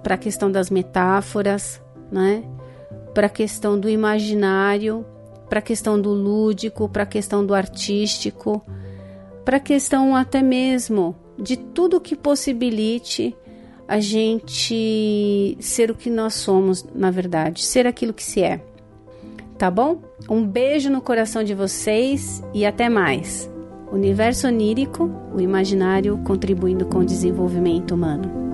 a 0.09 0.17
questão 0.17 0.51
das 0.51 0.71
metáforas, 0.71 1.83
né? 2.11 2.43
para 3.13 3.27
a 3.27 3.31
questão 3.31 3.79
do 3.79 3.91
imaginário, 3.91 5.05
para 5.51 5.59
a 5.59 5.63
questão 5.63 6.01
do 6.01 6.11
lúdico, 6.11 6.89
para 6.89 7.03
a 7.03 7.07
questão 7.07 7.45
do 7.45 7.53
artístico, 7.53 8.65
para 9.45 9.59
a 9.59 9.61
questão 9.61 10.17
até 10.17 10.41
mesmo 10.41 11.15
de 11.39 11.59
tudo 11.59 12.01
que 12.01 12.17
possibilite 12.17 13.37
a 13.89 13.99
gente 14.01 15.57
ser 15.59 15.91
o 15.91 15.95
que 15.95 16.11
nós 16.11 16.35
somos, 16.35 16.87
na 16.95 17.11
verdade, 17.11 17.65
ser 17.65 17.87
aquilo 17.87 18.13
que 18.13 18.23
se 18.23 18.43
é. 18.43 18.61
Tá 19.57 19.71
bom? 19.71 20.03
Um 20.29 20.47
beijo 20.47 20.91
no 20.91 21.01
coração 21.01 21.43
de 21.43 21.55
vocês 21.55 22.43
e 22.53 22.67
até 22.67 22.89
mais. 22.89 23.51
Universo 23.91 24.47
onírico, 24.47 25.11
o 25.35 25.41
imaginário 25.41 26.19
contribuindo 26.19 26.85
com 26.85 26.99
o 26.99 27.05
desenvolvimento 27.05 27.95
humano. 27.95 28.48